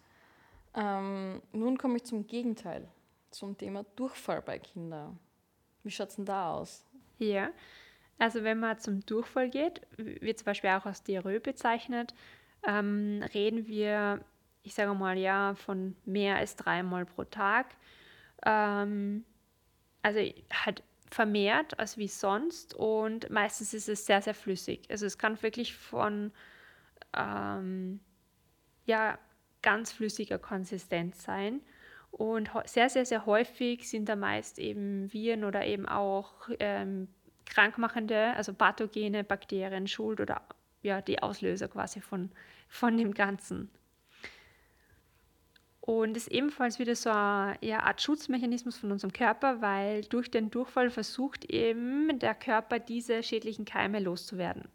Ähm, 0.75 1.41
nun 1.53 1.79
komme 1.79 1.97
ich 1.97 2.05
zum 2.05 2.27
Gegenteil, 2.27 2.89
zum 3.31 3.57
Thema 3.57 3.85
Durchfall 3.97 4.43
bei 4.43 4.59
Kindern. 4.59 5.19
Wie 5.85 5.91
schaut 5.91 6.09
es 6.09 6.17
denn 6.17 6.25
da 6.25 6.55
aus? 6.55 6.85
Ja, 7.19 7.51
also 8.19 8.45
wenn 8.45 8.61
man 8.61 8.79
zum 8.79 9.05
Durchfall 9.07 9.51
geht, 9.51 9.83
wird 9.97 10.39
zum 10.39 10.47
Beispiel 10.47 10.71
auch 10.71 10.87
als 10.87 11.03
Diarrhoe 11.03 11.41
bezeichnet, 11.41 12.15
ähm, 12.67 13.23
reden 13.35 13.67
wir, 13.67 14.25
ich 14.63 14.75
sage 14.75 14.95
mal 14.95 15.19
ja, 15.19 15.55
von 15.55 15.97
mehr 16.05 16.37
als 16.37 16.57
dreimal 16.57 17.05
pro 17.05 17.25
Tag. 17.25 17.67
Ähm, 18.45 19.25
also 20.03 20.21
halt 20.53 20.83
vermehrt 21.11 21.79
als 21.79 21.97
wie 21.97 22.09
sonst 22.09 22.75
und 22.75 23.31
meistens 23.31 23.73
ist 23.73 23.89
es 23.89 24.07
sehr, 24.07 24.21
sehr 24.21 24.35
flüssig. 24.35 24.87
Also 24.91 25.07
es 25.07 25.19
kann 25.19 25.41
wirklich 25.43 25.75
von 25.77 26.33
ähm, 27.17 28.01
ja, 28.87 29.19
ganz 29.63 29.93
flüssiger 29.93 30.39
Konsistenz 30.39 31.23
sein. 31.23 31.63
Und 32.11 32.51
sehr, 32.67 32.89
sehr, 32.89 33.05
sehr 33.07 33.27
häufig 33.27 33.89
sind 33.89 34.09
da 34.09 34.15
meist 34.15 34.59
eben 34.59 35.13
Viren 35.13 35.45
oder 35.45 35.67
eben 35.67 35.89
auch 35.89 36.49
ähm, 36.61 37.09
krankmachende, 37.47 38.35
also 38.37 38.53
pathogene 38.53 39.25
Bakterien 39.25 39.87
schuld 39.87 40.21
oder 40.21 40.43
ja, 40.83 41.01
die 41.01 41.23
Auslöser 41.23 41.69
quasi 41.69 42.01
von, 42.01 42.31
von 42.69 42.97
dem 42.97 43.15
Ganzen. 43.15 43.71
Und 45.81 46.17
ist 46.17 46.29
ebenfalls 46.29 46.79
wieder 46.79 46.97
so 46.97 47.11
eine 47.11 47.59
ja, 47.61 47.81
Art 47.81 48.01
Schutzmechanismus 48.01 48.79
von 48.79 48.91
unserem 48.91 49.13
Körper, 49.13 49.61
weil 49.61 50.03
durch 50.05 50.31
den 50.31 50.51
Durchfall 50.51 50.89
versucht 50.89 51.45
eben 51.45 52.19
der 52.19 52.35
Körper 52.35 52.79
diese 52.79 53.23
schädlichen 53.23 53.67
Keime 53.67 54.01
loszuwerden. 54.01 54.69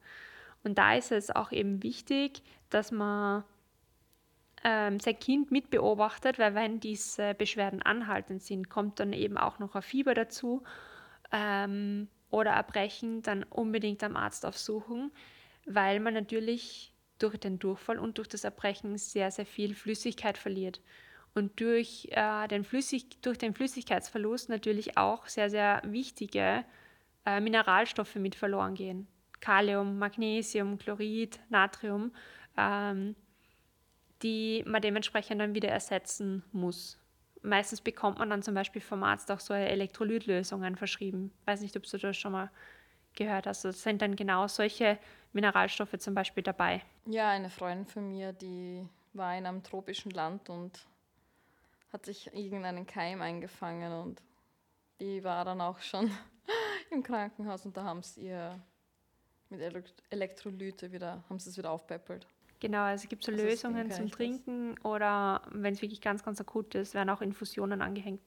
Und 0.63 0.77
da 0.77 0.93
ist 0.93 1.11
es 1.11 1.31
auch 1.31 1.51
eben 1.51 1.81
wichtig, 1.81 2.43
dass 2.69 2.91
man 2.91 3.43
ähm, 4.63 4.99
sein 4.99 5.17
Kind 5.17 5.51
mit 5.51 5.69
beobachtet, 5.69 6.37
weil 6.37 6.53
wenn 6.53 6.79
diese 6.79 7.33
Beschwerden 7.33 7.81
anhaltend 7.81 8.43
sind, 8.43 8.69
kommt 8.69 8.99
dann 8.99 9.13
eben 9.13 9.37
auch 9.37 9.57
noch 9.59 9.75
ein 9.75 9.81
Fieber 9.81 10.13
dazu. 10.13 10.63
Ähm, 11.31 12.07
oder 12.29 12.51
Erbrechen, 12.51 13.21
dann 13.21 13.43
unbedingt 13.43 14.03
am 14.03 14.15
Arzt 14.15 14.45
aufsuchen, 14.45 15.11
weil 15.65 15.99
man 15.99 16.13
natürlich 16.13 16.93
durch 17.17 17.37
den 17.37 17.59
Durchfall 17.59 17.99
und 17.99 18.17
durch 18.17 18.27
das 18.27 18.43
Erbrechen 18.43 18.97
sehr, 18.97 19.31
sehr 19.31 19.45
viel 19.45 19.75
Flüssigkeit 19.75 20.37
verliert. 20.37 20.81
Und 21.35 21.59
durch, 21.59 22.07
äh, 22.11 22.47
den, 22.47 22.63
Flüssig 22.63 23.21
durch 23.21 23.37
den 23.37 23.53
Flüssigkeitsverlust 23.53 24.49
natürlich 24.49 24.97
auch 24.97 25.27
sehr, 25.27 25.49
sehr 25.49 25.81
wichtige 25.85 26.65
äh, 27.25 27.39
Mineralstoffe 27.39 28.15
mit 28.15 28.35
verloren 28.35 28.73
gehen. 28.73 29.07
Kalium, 29.39 29.99
Magnesium, 29.99 30.77
Chlorid, 30.77 31.39
Natrium, 31.49 32.11
ähm, 32.57 33.15
die 34.23 34.63
man 34.65 34.81
dementsprechend 34.81 35.39
dann 35.39 35.53
wieder 35.53 35.69
ersetzen 35.69 36.43
muss 36.51 36.98
meistens 37.41 37.81
bekommt 37.81 38.19
man 38.19 38.29
dann 38.29 38.43
zum 38.43 38.53
Beispiel 38.53 38.81
vom 38.81 39.03
Arzt 39.03 39.31
auch 39.31 39.39
so 39.39 39.53
Elektrolytlösungen 39.53 40.75
verschrieben. 40.75 41.31
Weiß 41.45 41.61
nicht, 41.61 41.75
ob 41.77 41.83
du 41.83 41.97
das 41.97 42.17
schon 42.17 42.31
mal 42.31 42.51
gehört 43.15 43.47
hast. 43.47 43.65
Also 43.65 43.77
sind 43.77 44.01
dann 44.01 44.15
genau 44.15 44.47
solche 44.47 44.97
Mineralstoffe 45.33 45.97
zum 45.99 46.13
Beispiel 46.13 46.43
dabei. 46.43 46.81
Ja, 47.05 47.29
eine 47.29 47.49
Freundin 47.49 47.85
von 47.85 48.09
mir, 48.09 48.33
die 48.33 48.87
war 49.13 49.37
in 49.37 49.45
einem 49.45 49.63
tropischen 49.63 50.11
Land 50.11 50.49
und 50.49 50.87
hat 51.91 52.05
sich 52.05 52.33
irgendeinen 52.33 52.85
Keim 52.85 53.21
eingefangen 53.21 53.91
und 53.93 54.21
die 54.99 55.23
war 55.23 55.45
dann 55.45 55.61
auch 55.61 55.79
schon 55.79 56.11
im 56.91 57.03
Krankenhaus 57.03 57.65
und 57.65 57.75
da 57.75 57.83
haben 57.83 58.03
sie 58.03 58.27
ihr 58.27 58.59
mit 59.49 59.61
Elektrolyte 60.09 60.91
wieder, 60.91 61.23
haben 61.27 61.39
sie 61.39 61.49
es 61.49 61.57
wieder 61.57 61.71
aufpeppelt. 61.71 62.27
Genau, 62.59 62.83
also 62.83 63.03
es 63.03 63.09
gibt 63.09 63.23
so 63.23 63.31
also 63.31 63.43
Lösungen 63.43 63.89
zum 63.91 64.11
Trinken 64.11 64.75
das. 64.75 64.85
oder 64.85 65.41
wenn 65.51 65.73
es 65.73 65.81
wirklich 65.81 66.01
ganz, 66.01 66.23
ganz 66.23 66.41
akut 66.41 66.75
ist, 66.75 66.93
werden 66.93 67.09
auch 67.09 67.21
Infusionen 67.21 67.81
angehängt. 67.81 68.21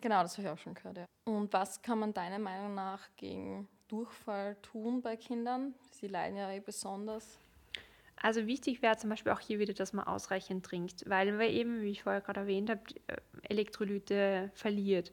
Genau, 0.00 0.22
das 0.22 0.36
habe 0.36 0.46
ich 0.46 0.52
auch 0.52 0.58
schon 0.58 0.74
gehört, 0.74 0.98
ja. 0.98 1.04
Und 1.24 1.52
was 1.52 1.82
kann 1.82 1.98
man 1.98 2.14
deiner 2.14 2.38
Meinung 2.38 2.74
nach 2.74 3.08
gegen 3.16 3.68
Durchfall 3.88 4.56
tun 4.62 5.02
bei 5.02 5.16
Kindern? 5.16 5.74
Sie 5.90 6.06
leiden 6.06 6.36
ja 6.36 6.50
eh 6.52 6.60
besonders. 6.60 7.38
Also 8.16 8.46
wichtig 8.46 8.82
wäre 8.82 8.96
zum 8.96 9.10
Beispiel 9.10 9.32
auch 9.32 9.40
hier 9.40 9.58
wieder, 9.58 9.74
dass 9.74 9.92
man 9.92 10.06
ausreichend 10.06 10.64
trinkt, 10.64 11.08
weil 11.08 11.32
man 11.32 11.48
eben, 11.48 11.82
wie 11.82 11.90
ich 11.90 12.02
vorher 12.02 12.20
gerade 12.20 12.40
erwähnt 12.40 12.70
habe, 12.70 12.82
äh, 13.06 13.16
Elektrolyte 13.42 14.50
verliert. 14.54 15.12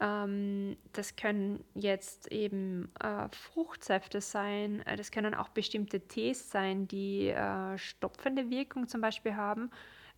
Ähm, 0.00 0.76
das 0.92 1.16
können 1.16 1.62
jetzt 1.74 2.32
eben 2.32 2.90
äh, 3.00 3.28
Fruchtsäfte 3.32 4.20
sein, 4.20 4.80
äh, 4.86 4.96
das 4.96 5.10
können 5.10 5.34
auch 5.34 5.50
bestimmte 5.50 6.00
Tees 6.00 6.50
sein, 6.50 6.88
die 6.88 7.28
äh, 7.28 7.76
stopfende 7.76 8.48
Wirkung 8.50 8.88
zum 8.88 9.02
Beispiel 9.02 9.36
haben. 9.36 9.70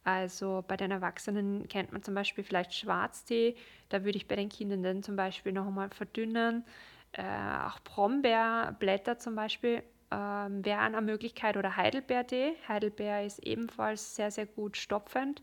Also 0.04 0.64
bei 0.66 0.76
den 0.76 0.90
Erwachsenen 0.90 1.68
kennt 1.68 1.92
man 1.92 2.02
zum 2.02 2.14
Beispiel 2.14 2.44
vielleicht 2.44 2.74
Schwarztee, 2.74 3.56
da 3.88 4.04
würde 4.04 4.16
ich 4.18 4.28
bei 4.28 4.36
den 4.36 4.48
Kindern 4.48 4.82
dann 4.82 5.02
zum 5.02 5.16
Beispiel 5.16 5.52
noch 5.52 5.66
einmal 5.66 5.90
verdünnen. 5.90 6.64
Äh, 7.12 7.22
auch 7.66 7.80
Brombeerblätter 7.80 9.18
zum 9.18 9.34
Beispiel 9.34 9.82
ähm, 10.12 10.64
wäre 10.64 10.80
eine 10.80 11.00
Möglichkeit 11.00 11.56
oder 11.56 11.76
Heidelbeertee. 11.76 12.54
Heidelbeer 12.68 13.24
ist 13.24 13.40
ebenfalls 13.40 14.16
sehr, 14.16 14.30
sehr 14.30 14.46
gut 14.46 14.76
stopfend. 14.76 15.42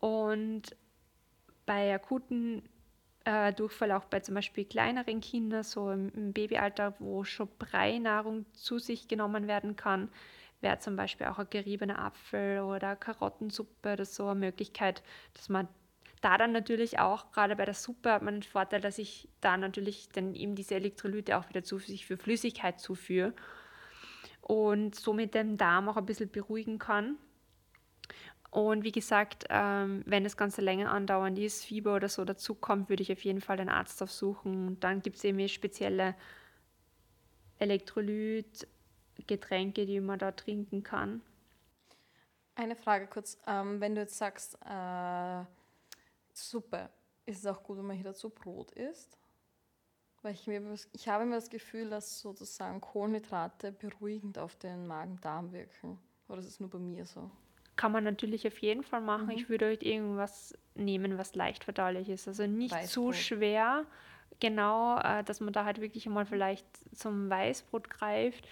Und 0.00 0.76
bei 1.66 1.94
akuten 1.94 2.62
äh, 3.24 3.52
Durchfall 3.52 3.92
auch 3.92 4.04
bei 4.04 4.20
zum 4.20 4.34
Beispiel 4.34 4.64
kleineren 4.64 5.20
Kindern, 5.20 5.62
so 5.62 5.90
im, 5.90 6.10
im 6.14 6.32
Babyalter, 6.32 6.94
wo 6.98 7.24
schon 7.24 7.48
Breinahrung 7.58 8.46
zu 8.52 8.78
sich 8.78 9.08
genommen 9.08 9.46
werden 9.48 9.76
kann, 9.76 10.08
wäre 10.60 10.78
zum 10.78 10.96
Beispiel 10.96 11.26
auch 11.26 11.38
ein 11.38 11.50
geriebener 11.50 11.98
Apfel 11.98 12.60
oder 12.60 12.96
Karottensuppe 12.96 13.94
oder 13.94 14.04
so 14.04 14.26
eine 14.26 14.40
Möglichkeit, 14.40 15.02
dass 15.34 15.48
man 15.48 15.68
da 16.20 16.38
dann 16.38 16.52
natürlich 16.52 17.00
auch, 17.00 17.32
gerade 17.32 17.56
bei 17.56 17.64
der 17.64 17.74
Suppe 17.74 18.12
hat 18.12 18.22
man 18.22 18.34
den 18.34 18.42
Vorteil, 18.44 18.80
dass 18.80 18.98
ich 18.98 19.28
da 19.40 19.56
natürlich 19.56 20.08
dann 20.12 20.34
eben 20.34 20.54
diese 20.54 20.76
Elektrolyte 20.76 21.36
auch 21.36 21.48
wieder 21.48 21.64
zu 21.64 21.78
sich 21.78 22.06
für 22.06 22.16
Flüssigkeit 22.16 22.78
zuführe 22.78 23.34
und 24.40 24.94
somit 24.94 25.34
den 25.34 25.56
Darm 25.56 25.88
auch 25.88 25.96
ein 25.96 26.06
bisschen 26.06 26.30
beruhigen 26.30 26.78
kann. 26.78 27.16
Und 28.52 28.84
wie 28.84 28.92
gesagt, 28.92 29.46
ähm, 29.48 30.02
wenn 30.04 30.22
das 30.24 30.36
Ganze 30.36 30.60
länger 30.60 30.92
andauernd 30.92 31.38
ist, 31.38 31.64
Fieber 31.64 31.96
oder 31.96 32.10
so 32.10 32.26
dazukommt, 32.26 32.90
würde 32.90 33.02
ich 33.02 33.10
auf 33.10 33.24
jeden 33.24 33.40
Fall 33.40 33.56
den 33.56 33.70
Arzt 33.70 34.02
aufsuchen. 34.02 34.68
Und 34.68 34.84
dann 34.84 35.00
gibt 35.00 35.16
es 35.16 35.24
eben 35.24 35.48
spezielle 35.48 36.14
Elektrolytgetränke, 37.58 39.86
die 39.86 40.00
man 40.00 40.18
da 40.18 40.32
trinken 40.32 40.82
kann. 40.82 41.22
Eine 42.54 42.76
Frage 42.76 43.06
kurz. 43.06 43.38
Ähm, 43.46 43.80
wenn 43.80 43.94
du 43.94 44.02
jetzt 44.02 44.18
sagst, 44.18 44.58
äh, 44.66 45.44
Suppe, 46.34 46.90
ist 47.24 47.38
es 47.38 47.46
auch 47.46 47.62
gut, 47.62 47.78
wenn 47.78 47.86
man 47.86 47.96
hier 47.96 48.04
dazu 48.04 48.28
Brot 48.28 48.72
isst? 48.72 49.16
Weil 50.20 50.34
ich, 50.34 50.46
mir, 50.46 50.62
ich 50.92 51.08
habe 51.08 51.22
immer 51.22 51.36
das 51.36 51.48
Gefühl, 51.48 51.88
dass 51.88 52.20
sozusagen 52.20 52.82
Kohlenhydrate 52.82 53.72
beruhigend 53.72 54.36
auf 54.36 54.56
den 54.56 54.86
Magen-Darm 54.86 55.52
wirken. 55.52 55.98
Oder 56.28 56.40
ist 56.40 56.48
es 56.48 56.60
nur 56.60 56.68
bei 56.68 56.78
mir 56.78 57.06
so? 57.06 57.30
Kann 57.76 57.92
man 57.92 58.04
natürlich 58.04 58.46
auf 58.46 58.58
jeden 58.58 58.82
Fall 58.82 59.00
machen. 59.00 59.26
Mhm. 59.26 59.32
Ich 59.32 59.48
würde 59.48 59.66
halt 59.66 59.82
irgendwas 59.82 60.56
nehmen, 60.74 61.18
was 61.18 61.34
leicht 61.34 61.64
verdaulich 61.64 62.08
ist. 62.08 62.28
Also 62.28 62.46
nicht 62.46 62.72
Weißbrot. 62.74 62.88
zu 62.88 63.12
schwer, 63.12 63.84
genau, 64.40 64.98
äh, 64.98 65.24
dass 65.24 65.40
man 65.40 65.52
da 65.52 65.64
halt 65.64 65.80
wirklich 65.80 66.06
einmal 66.06 66.26
vielleicht 66.26 66.66
zum 66.96 67.30
Weißbrot 67.30 67.90
greift. 67.90 68.46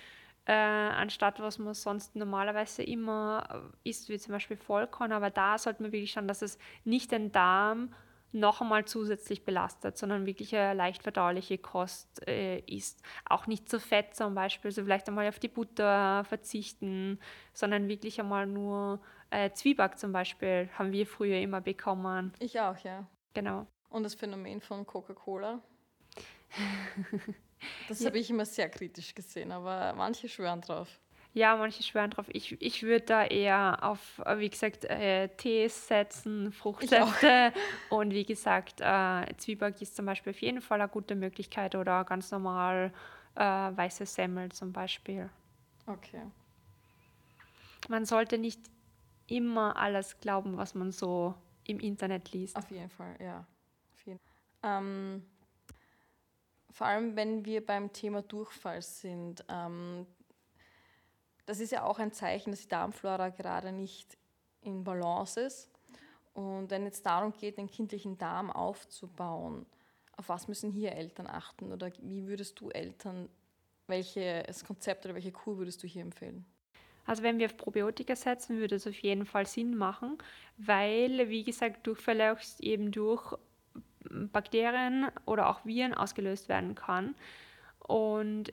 Äh, 0.47 0.53
anstatt 0.53 1.39
was 1.41 1.59
man 1.59 1.75
sonst 1.75 2.17
normalerweise 2.17 2.83
immer 2.83 3.71
isst, 3.85 4.09
wie 4.09 4.19
zum 4.19 4.33
Beispiel 4.33 4.57
Vollkorn. 4.57 5.13
Aber 5.13 5.31
da 5.31 5.59
sollte 5.59 5.83
man 5.83 5.93
wirklich 5.93 6.13
schauen, 6.13 6.29
dass 6.29 6.43
es 6.43 6.59
nicht 6.85 7.13
den 7.13 7.31
Darm 7.31 7.93
noch 8.33 8.61
einmal 8.61 8.85
zusätzlich 8.85 9.45
belastet, 9.45 9.99
sondern 9.99 10.27
wirklich 10.27 10.55
eine 10.55 10.75
leicht 10.75 11.03
verdauliche 11.03 11.59
Kost 11.59 12.27
äh, 12.29 12.61
ist. 12.61 13.03
Auch 13.25 13.47
nicht 13.47 13.69
zu 13.69 13.81
fett 13.81 14.15
zum 14.15 14.35
Beispiel, 14.35 14.69
also 14.69 14.85
vielleicht 14.85 15.09
einmal 15.09 15.29
auf 15.29 15.39
die 15.39 15.49
Butter 15.49 16.25
verzichten, 16.25 17.19
sondern 17.53 17.89
wirklich 17.89 18.21
einmal 18.21 18.47
nur 18.47 19.01
äh, 19.31 19.51
Zwieback 19.53 19.99
zum 19.99 20.13
Beispiel 20.13 20.69
haben 20.79 20.93
wir 20.93 21.07
früher 21.07 21.41
immer 21.41 21.61
bekommen. 21.61 22.33
Ich 22.39 22.61
auch, 22.61 22.79
ja. 22.79 23.07
Genau. 23.35 23.67
Und 23.89 24.05
das 24.05 24.15
Phänomen 24.15 24.61
von 24.61 24.87
Coca-Cola? 24.87 25.61
das 27.89 28.01
ja. 28.01 28.07
habe 28.07 28.19
ich 28.19 28.31
immer 28.31 28.45
sehr 28.45 28.69
kritisch 28.69 29.15
gesehen, 29.15 29.53
aber 29.53 29.93
manche 29.97 30.29
schwören 30.29 30.61
drauf. 30.61 31.01
Ja, 31.33 31.57
manche 31.57 31.83
schwören 31.83 32.11
drauf. 32.11 32.27
Ich, 32.31 32.61
ich 32.61 32.83
würde 32.83 33.05
da 33.05 33.25
eher 33.25 33.79
auf, 33.83 34.21
äh, 34.25 34.39
wie 34.39 34.51
gesagt, 34.51 34.85
äh, 34.85 35.29
Tees 35.37 35.87
setzen, 35.87 36.51
Fruchtsäfte 36.53 37.53
und 37.89 38.13
wie 38.13 38.25
gesagt, 38.25 38.81
äh, 38.81 39.27
Zwieback 39.37 39.81
ist 39.81 39.95
zum 39.95 40.07
Beispiel 40.07 40.33
auf 40.33 40.41
jeden 40.41 40.61
Fall 40.61 40.81
eine 40.81 40.91
gute 40.91 41.15
Möglichkeit 41.15 41.77
oder 41.77 42.05
ganz 42.05 42.33
normal 42.33 42.93
äh, 43.37 43.41
weiße 43.43 44.07
Semmel 44.07 44.51
zum 44.51 44.73
Beispiel. 44.73 45.31
Okay. 45.87 46.23
Man 47.89 48.05
sollte 48.05 48.37
nicht 48.37 48.61
immer 49.29 49.77
alles 49.77 50.19
glauben, 50.21 50.57
was 50.57 50.75
man 50.75 50.91
so 50.91 51.35
im 51.65 51.79
Internet 51.79 52.33
liest. 52.33 52.57
Auf 52.57 52.71
jeden 52.73 52.91
Fall, 52.91 53.17
ja. 53.21 53.47
Jeden 54.05 54.19
ähm, 54.63 55.23
vor 56.71 56.87
allem, 56.87 57.17
wenn 57.17 57.45
wir 57.45 57.65
beim 57.65 57.93
Thema 57.93 58.23
Durchfall 58.23 58.83
sind. 58.83 59.45
Ähm, 59.49 60.07
das 61.51 61.59
ist 61.59 61.73
ja 61.73 61.83
auch 61.83 61.99
ein 61.99 62.13
Zeichen, 62.13 62.53
dass 62.53 62.63
die 62.63 62.69
Darmflora 62.69 63.31
gerade 63.31 63.73
nicht 63.73 64.17
in 64.61 64.85
Balance 64.85 65.41
ist. 65.41 65.69
Und 66.33 66.71
wenn 66.71 66.87
es 66.87 67.03
darum 67.03 67.33
geht, 67.33 67.59
den 67.59 67.69
kindlichen 67.69 68.17
Darm 68.17 68.53
aufzubauen, 68.53 69.67
auf 70.17 70.29
was 70.29 70.47
müssen 70.47 70.71
hier 70.71 70.93
Eltern 70.93 71.27
achten? 71.27 71.73
Oder 71.73 71.91
wie 72.03 72.29
würdest 72.29 72.61
du 72.61 72.71
Eltern, 72.71 73.29
welches 73.89 74.65
Konzept 74.65 75.05
oder 75.05 75.17
welche 75.17 75.33
Kur 75.33 75.59
würdest 75.59 75.83
du 75.83 75.89
hier 75.89 76.03
empfehlen? 76.03 76.45
Also 77.05 77.25
wenn 77.25 77.41
wir 77.41 77.47
auf 77.47 77.57
Probiotika 77.57 78.15
setzen, 78.15 78.59
würde 78.59 78.77
es 78.77 78.87
auf 78.87 79.01
jeden 79.01 79.27
Fall 79.27 79.47
Sinn 79.47 79.77
machen, 79.77 80.19
weil, 80.57 81.31
wie 81.31 81.43
gesagt, 81.43 81.85
Durchfälle 81.85 82.37
eben 82.61 82.93
durch 82.93 83.35
Bakterien 84.09 85.09
oder 85.27 85.51
auch 85.51 85.65
Viren 85.65 85.95
ausgelöst 85.95 86.49
werden 86.49 86.77
kann. 86.77 87.17
Und 87.81 88.53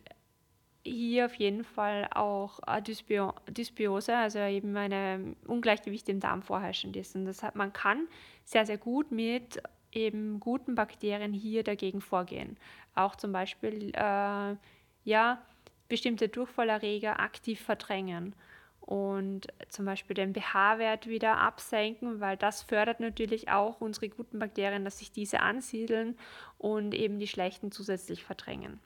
hier 0.88 1.26
auf 1.26 1.36
jeden 1.36 1.63
Fall 1.63 2.08
auch 2.13 2.60
Dysbio 2.82 3.34
Dysbiose, 3.50 4.15
also 4.15 4.39
eben 4.39 4.76
ein 4.78 5.36
Ungleichgewicht 5.45 6.10
im 6.10 6.19
Darm 6.19 6.41
vorherrschend 6.41 6.95
ist. 6.95 7.15
Und 7.15 7.26
das 7.26 7.43
hat, 7.43 7.56
man 7.56 7.73
kann 7.73 8.08
sehr, 8.43 8.65
sehr 8.65 8.78
gut 8.78 9.12
mit 9.12 9.62
eben 9.91 10.39
guten 10.39 10.76
Bakterien 10.76 11.34
hier 11.34 11.63
dagegen 11.63 12.02
vorgehen. 12.02 12.58
Auch 12.95 13.15
zum 13.15 13.32
Beispiel 13.32 13.91
äh, 13.95 14.56
ja, 15.04 15.41
bestimmte 15.88 16.28
Durchfallerreger 16.28 17.19
aktiv 17.19 17.62
verdrängen 17.62 18.36
und 18.82 19.47
zum 19.67 19.86
Beispiel 19.86 20.13
den 20.13 20.34
pH-Wert 20.34 21.08
wieder 21.08 21.38
absenken, 21.39 22.21
weil 22.21 22.38
das 22.38 22.63
fördert 22.63 23.02
natürlich 23.02 23.50
auch 23.50 23.82
unsere 23.82 24.08
guten 24.08 24.39
Bakterien, 24.39 24.86
dass 24.86 25.00
sich 25.00 25.12
diese 25.12 25.41
ansiedeln 25.41 26.17
und 26.58 26.93
eben 26.93 27.19
die 27.19 27.28
schlechten 27.28 27.71
zusätzlich 27.71 28.23
verdrängen. 28.23 28.80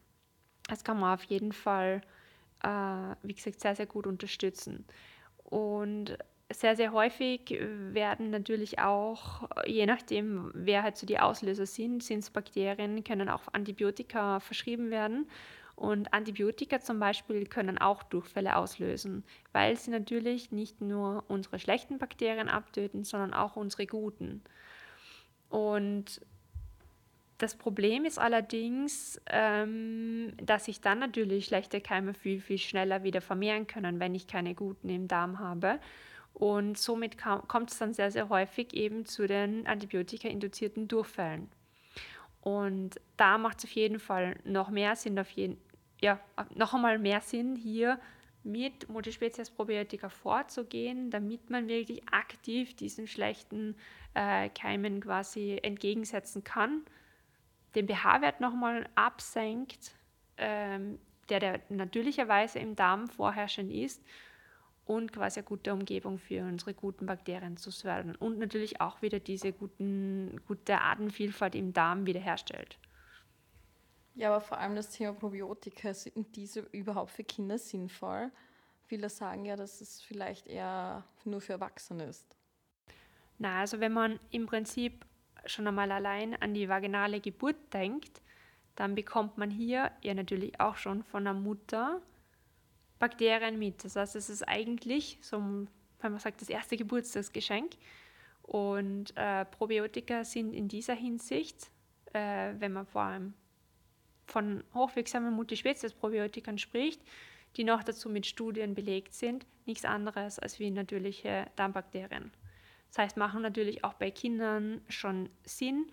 Das 0.72 0.86
kann 0.86 1.02
man 1.02 1.14
auf 1.14 1.24
jeden 1.26 1.52
Fall, 1.52 2.02
äh, 2.64 3.16
wie 3.24 3.34
gesagt, 3.34 3.60
sehr, 3.60 3.76
sehr 3.76 3.88
gut 3.88 4.08
unterstützen. 4.08 4.86
Und 5.44 6.18
sehr, 6.50 6.78
sehr 6.78 6.94
häufig 6.94 7.60
werden 7.60 8.30
natürlich 8.30 8.80
auch, 8.80 9.50
je 9.66 9.86
nachdem, 9.86 10.50
wer 10.54 10.84
halt 10.84 10.96
so 10.96 11.06
die 11.06 11.20
Auslöser 11.20 11.66
sind, 11.66 12.02
sind 12.04 12.20
es 12.20 12.30
Bakterien, 12.30 13.04
können 13.04 13.28
auch 13.28 13.42
Antibiotika 13.52 14.40
verschrieben 14.40 14.92
werden. 14.92 15.30
Und 15.76 16.14
Antibiotika 16.14 16.80
zum 16.80 17.00
Beispiel 17.00 17.48
können 17.48 17.78
auch 17.78 18.04
Durchfälle 18.04 18.56
auslösen, 18.56 19.26
weil 19.52 19.76
sie 19.76 19.92
natürlich 19.92 20.54
nicht 20.54 20.80
nur 20.80 21.26
unsere 21.28 21.60
schlechten 21.60 21.98
Bakterien 21.98 22.48
abtöten, 22.48 23.04
sondern 23.04 23.34
auch 23.34 23.58
unsere 23.58 23.88
guten. 23.88 24.42
Und 25.50 26.22
das 27.42 27.56
Problem 27.56 28.06
ist 28.06 28.20
allerdings, 28.20 29.20
ähm, 29.28 30.34
dass 30.38 30.66
sich 30.66 30.80
dann 30.80 31.00
natürlich 31.00 31.46
schlechte 31.46 31.82
Keime 31.82 32.14
viel, 32.14 32.40
viel 32.40 32.60
schneller 32.60 33.04
wieder 33.04 33.22
vermehren 33.22 33.66
können, 33.66 34.00
wenn 34.00 34.14
ich 34.14 34.28
keine 34.28 34.54
guten 34.54 34.90
im 34.90 35.08
Darm 35.08 35.40
habe. 35.40 35.80
Und 36.34 36.78
somit 36.78 37.18
kommt 37.18 37.72
es 37.72 37.80
dann 37.80 37.94
sehr, 37.94 38.12
sehr 38.12 38.30
häufig 38.30 38.74
eben 38.74 39.06
zu 39.06 39.28
den 39.28 39.66
antibiotika-induzierten 39.66 40.88
Durchfällen. 40.88 41.50
Und 42.42 43.02
da 43.18 43.38
macht 43.38 43.60
es 43.60 43.66
auf 43.66 43.72
jeden 43.72 44.00
Fall 44.00 44.38
noch 44.44 44.70
mehr 44.70 44.96
Sinn, 44.96 45.18
auf 45.18 45.30
jeden, 45.32 45.58
ja, 46.00 46.20
noch 46.56 46.76
einmal 46.76 47.00
mehr 47.00 47.22
Sinn, 47.22 47.56
hier 47.56 48.00
mit 48.44 48.88
Multispezies-Probiotika 48.88 50.10
vorzugehen, 50.10 51.10
damit 51.10 51.50
man 51.50 51.68
wirklich 51.68 52.08
aktiv 52.12 52.76
diesen 52.76 53.08
schlechten 53.08 53.76
äh, 54.14 54.50
Keimen 54.50 55.02
quasi 55.02 55.60
entgegensetzen 55.62 56.44
kann, 56.44 56.84
den 57.76 57.88
pH-Wert 57.88 58.42
nochmal 58.42 58.90
absenkt, 58.96 59.92
ähm, 60.38 61.00
der, 61.30 61.40
der 61.40 61.62
natürlicherweise 61.70 62.60
im 62.60 62.76
Darm 62.76 63.08
vorherrschend 63.08 63.72
ist 63.72 64.04
und 64.86 65.14
quasi 65.14 65.40
eine 65.40 65.48
gute 65.48 65.74
Umgebung 65.74 66.18
für 66.18 66.44
unsere 66.44 66.74
guten 66.74 67.06
Bakterien 67.06 67.58
zu 67.58 67.72
fördern 67.72 68.16
und 68.16 68.40
natürlich 68.40 68.82
auch 68.82 69.02
wieder 69.02 69.20
diese 69.20 69.54
guten, 69.54 70.42
gute 70.48 70.80
Artenvielfalt 70.80 71.56
im 71.56 71.72
Darm 71.74 72.06
wiederherstellt. 72.06 72.78
Ja, 74.16 74.30
aber 74.30 74.42
vor 74.42 74.58
allem 74.58 74.76
das 74.76 74.90
Thema 74.90 75.14
Probiotika, 75.14 75.94
sind 75.94 76.36
diese 76.36 76.62
überhaupt 76.72 77.12
für 77.12 77.24
Kinder 77.24 77.58
sinnvoll? 77.58 78.30
Viele 78.88 79.10
sagen 79.10 79.46
ja, 79.46 79.56
dass 79.56 79.80
es 79.80 80.02
vielleicht 80.02 80.48
eher 80.48 81.06
nur 81.24 81.40
für 81.40 81.54
Erwachsene 81.54 82.04
ist. 82.04 82.36
Na, 83.38 83.62
also 83.62 83.80
wenn 83.80 83.94
man 83.94 84.20
im 84.30 84.46
Prinzip 84.46 85.06
schon 85.46 85.68
einmal 85.68 85.92
allein 85.92 86.36
an 86.42 86.54
die 86.54 86.70
vaginale 86.70 87.20
Geburt 87.20 87.74
denkt, 87.74 88.22
dann 88.76 88.96
bekommt 88.96 89.38
man 89.38 89.50
hier 89.50 89.92
ja 90.02 90.14
natürlich 90.14 90.60
auch 90.60 90.76
schon 90.76 91.04
von 91.04 91.24
der 91.24 91.34
Mutter 91.34 92.02
Bakterien 93.00 93.60
mit. 93.60 93.84
Das 93.84 93.96
heißt, 93.96 94.16
es 94.16 94.30
ist 94.30 94.48
eigentlich, 94.48 95.18
so, 95.22 95.38
wenn 95.38 96.12
man 96.12 96.20
sagt, 96.20 96.42
das 96.42 96.50
erste 96.50 96.78
Geburtstagsgeschenk. 96.78 97.74
Und 98.44 99.16
äh, 99.16 99.46
Probiotika 99.46 100.24
sind 100.24 100.54
in 100.54 100.68
dieser 100.68 100.94
Hinsicht, 100.94 101.70
äh, 102.14 102.54
wenn 102.60 102.74
man 102.74 102.86
vor 102.86 103.02
allem 103.02 103.34
von 104.26 104.64
hochwirksamen 104.74 105.34
Multispezies-Probiotikern 105.34 106.58
spricht, 106.58 107.02
die 107.58 107.64
noch 107.64 107.84
dazu 107.84 108.10
mit 108.10 108.26
Studien 108.26 108.76
belegt 108.76 109.14
sind, 109.14 109.46
nichts 109.66 109.84
anderes 109.84 110.40
als 110.40 110.60
wie 110.60 110.72
natürliche 110.72 111.48
Darmbakterien. 111.56 112.32
Das 112.92 112.98
heißt, 112.98 113.18
machen 113.18 113.42
natürlich 113.42 113.86
auch 113.86 113.94
bei 113.94 114.12
Kindern 114.12 114.82
schon 114.90 115.30
Sinn. 115.46 115.90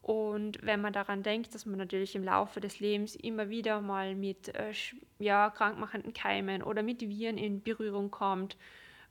Und 0.00 0.58
wenn 0.62 0.80
man 0.80 0.92
daran 0.92 1.22
denkt, 1.22 1.54
dass 1.54 1.66
man 1.66 1.78
natürlich 1.78 2.16
im 2.16 2.24
Laufe 2.24 2.60
des 2.60 2.80
Lebens 2.80 3.14
immer 3.14 3.48
wieder 3.48 3.80
mal 3.80 4.16
mit 4.16 4.48
äh, 4.56 4.72
ja, 5.20 5.50
krankmachenden 5.50 6.12
Keimen 6.12 6.64
oder 6.64 6.82
mit 6.82 7.00
Viren 7.00 7.38
in 7.38 7.62
Berührung 7.62 8.10
kommt 8.10 8.56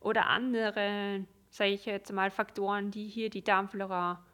oder 0.02 0.28
andere, 0.28 1.26
sage 1.50 1.72
ich 1.72 1.86
jetzt 1.86 2.12
mal, 2.12 2.30
Faktoren, 2.30 2.91
die 2.91 3.08
hier 3.08 3.30
die 3.30 3.44
Darmflora 3.44 4.26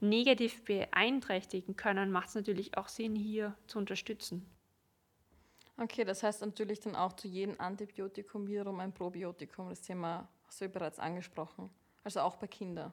negativ 0.00 0.64
beeinträchtigen 0.64 1.76
können, 1.76 2.10
macht 2.10 2.28
es 2.28 2.34
natürlich 2.34 2.78
auch 2.78 2.88
Sinn, 2.88 3.14
hier 3.14 3.54
zu 3.66 3.78
unterstützen. 3.78 4.50
Okay, 5.76 6.04
das 6.04 6.22
heißt 6.22 6.40
natürlich 6.40 6.80
dann 6.80 6.94
auch 6.94 7.12
zu 7.12 7.28
jedem 7.28 7.60
Antibiotikum 7.60 8.46
wiederum 8.46 8.80
ein 8.80 8.94
Probiotikum. 8.94 9.68
Das 9.68 9.82
Thema 9.82 10.28
hast 10.46 10.62
du 10.62 10.68
bereits 10.70 10.98
angesprochen. 10.98 11.68
Also 12.04 12.20
auch 12.20 12.36
bei 12.36 12.46
Kindern. 12.46 12.92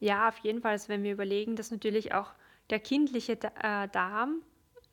Ja, 0.00 0.28
auf 0.28 0.38
jeden 0.38 0.60
Fall. 0.60 0.72
Also 0.72 0.88
wenn 0.88 1.02
wir 1.02 1.12
überlegen, 1.12 1.56
dass 1.56 1.70
natürlich 1.70 2.12
auch 2.12 2.32
der 2.70 2.80
kindliche 2.80 3.38
äh, 3.62 3.88
Darm 3.88 4.42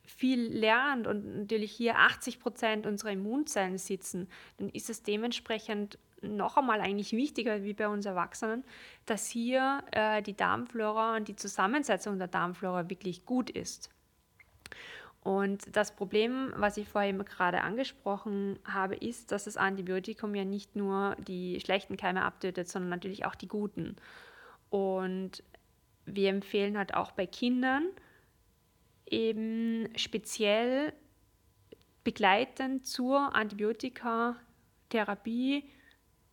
viel 0.04 0.40
lernt 0.40 1.06
und 1.06 1.38
natürlich 1.40 1.72
hier 1.72 1.98
80 1.98 2.40
Prozent 2.40 2.86
unserer 2.86 3.12
Immunzellen 3.12 3.78
sitzen, 3.78 4.28
dann 4.58 4.68
ist 4.70 4.90
es 4.90 5.02
dementsprechend 5.02 5.98
noch 6.22 6.56
einmal 6.56 6.80
eigentlich 6.80 7.12
wichtiger 7.12 7.62
wie 7.62 7.74
bei 7.74 7.88
uns 7.88 8.06
Erwachsenen, 8.06 8.64
dass 9.06 9.26
hier 9.26 9.82
äh, 9.90 10.22
die 10.22 10.36
Darmflora 10.36 11.16
und 11.16 11.28
die 11.28 11.36
Zusammensetzung 11.36 12.18
der 12.18 12.28
Darmflora 12.28 12.88
wirklich 12.88 13.26
gut 13.26 13.50
ist. 13.50 13.91
Und 15.22 15.76
das 15.76 15.94
Problem, 15.94 16.52
was 16.56 16.76
ich 16.76 16.88
vorhin 16.88 17.24
gerade 17.24 17.60
angesprochen 17.60 18.58
habe, 18.64 18.96
ist, 18.96 19.30
dass 19.30 19.44
das 19.44 19.56
Antibiotikum 19.56 20.34
ja 20.34 20.44
nicht 20.44 20.74
nur 20.74 21.14
die 21.16 21.60
schlechten 21.60 21.96
Keime 21.96 22.24
abtötet, 22.24 22.68
sondern 22.68 22.90
natürlich 22.90 23.24
auch 23.24 23.36
die 23.36 23.46
guten. 23.46 23.94
Und 24.68 25.44
wir 26.06 26.30
empfehlen 26.30 26.76
halt 26.76 26.94
auch 26.94 27.12
bei 27.12 27.26
Kindern 27.26 27.84
eben 29.06 29.96
speziell 29.96 30.92
begleitend 32.02 32.84
zur 32.84 33.36
Antibiotikatherapie 33.36 35.70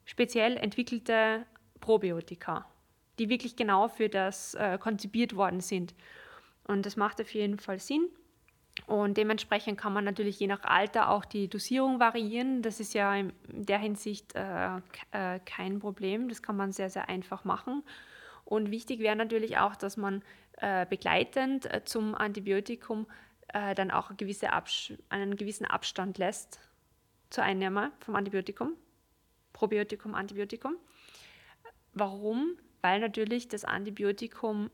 speziell 0.06 0.58
entwickelte 0.58 1.45
Probiotika, 1.80 2.65
die 3.19 3.30
wirklich 3.30 3.56
genau 3.56 3.88
für 3.88 4.10
das 4.10 4.56
äh, 4.56 4.80
konzipiert 4.80 5.36
worden 5.36 5.62
sind. 5.62 5.93
Und 6.63 6.88
das 6.88 6.95
macht 6.95 7.21
auf 7.21 7.32
jeden 7.36 7.60
Fall 7.60 7.80
Sinn. 7.80 8.10
Und 8.87 9.17
dementsprechend 9.17 9.79
kann 9.79 9.93
man 9.93 10.03
natürlich 10.03 10.39
je 10.39 10.47
nach 10.47 10.63
Alter 10.63 11.09
auch 11.09 11.25
die 11.25 11.47
Dosierung 11.47 11.99
variieren. 11.99 12.61
Das 12.61 12.79
ist 12.79 12.93
ja 12.93 13.15
in 13.15 13.33
der 13.47 13.77
Hinsicht 13.77 14.35
äh, 14.35 14.77
äh, 15.11 15.39
kein 15.45 15.79
Problem. 15.79 16.29
Das 16.29 16.41
kann 16.41 16.57
man 16.57 16.71
sehr, 16.71 16.89
sehr 16.89 17.09
einfach 17.09 17.45
machen. 17.45 17.83
Und 18.45 18.71
wichtig 18.71 18.99
wäre 18.99 19.15
natürlich 19.15 19.57
auch, 19.57 19.75
dass 19.75 19.95
man 19.95 20.23
äh, 20.57 20.85
begleitend 20.85 21.71
äh, 21.71 21.83
zum 21.85 22.15
Antibiotikum 22.15 23.05
äh, 23.53 23.75
dann 23.75 23.91
auch 23.91 24.17
gewisse 24.17 24.49
einen 25.09 25.35
gewissen 25.35 25.65
Abstand 25.65 26.17
lässt 26.17 26.59
zur 27.29 27.43
Einnahme 27.43 27.91
vom 27.99 28.15
Antibiotikum. 28.15 28.73
Probiotikum, 29.53 30.15
Antibiotikum. 30.15 30.75
Warum? 31.93 32.57
Weil 32.81 32.99
natürlich 32.99 33.47
das 33.47 33.65
Antibiotikum 33.65 34.71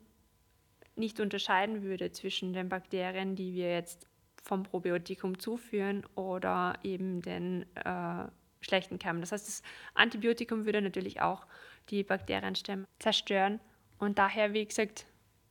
nicht 0.96 1.20
unterscheiden 1.20 1.84
würde 1.84 2.12
zwischen 2.12 2.54
den 2.54 2.70
Bakterien, 2.70 3.36
die 3.36 3.54
wir 3.54 3.72
jetzt 3.72 4.08
vom 4.42 4.64
Probiotikum 4.64 5.40
zuführen 5.40 6.06
oder 6.16 6.76
eben 6.84 7.22
den 7.22 7.66
äh, 7.76 8.26
schlechten 8.62 9.00
Keimen. 9.00 9.22
Das 9.22 9.32
heißt, 9.32 9.48
das 9.48 9.64
Antibiotikum 9.94 10.66
würde 10.66 10.82
natürlich 10.82 11.22
auch 11.22 11.46
die 11.90 12.04
Bakterienstämme 12.04 12.86
zerstören 13.00 13.60
und 13.98 14.18
daher, 14.18 14.54
wie 14.54 14.66
gesagt, 14.66 15.06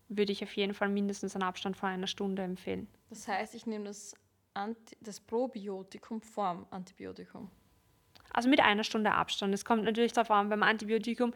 würde 0.09 0.33
ich 0.33 0.43
auf 0.43 0.55
jeden 0.55 0.75
Fall 0.75 0.89
mindestens 0.89 1.35
einen 1.35 1.45
Abstand 1.45 1.77
von 1.77 1.89
einer 1.89 2.07
Stunde 2.07 2.43
empfehlen. 2.43 2.89
Das 3.11 3.27
heißt, 3.27 3.55
ich 3.55 3.67
nehme 3.67 3.87
das, 3.87 4.15
Anti 4.53 4.97
das 5.01 5.21
Probiotikum 5.21 6.21
vorm 6.21 6.67
Antibiotikum. 6.71 7.51
Also 8.33 8.49
mit 8.49 8.61
einer 8.61 8.85
Stunde 8.85 9.13
Abstand. 9.13 9.55
Es 9.55 9.65
kommt 9.65 9.85
natürlich 9.85 10.13
darauf 10.13 10.31
an, 10.31 10.49
beim 10.49 10.63
Antibiotikum 10.63 11.33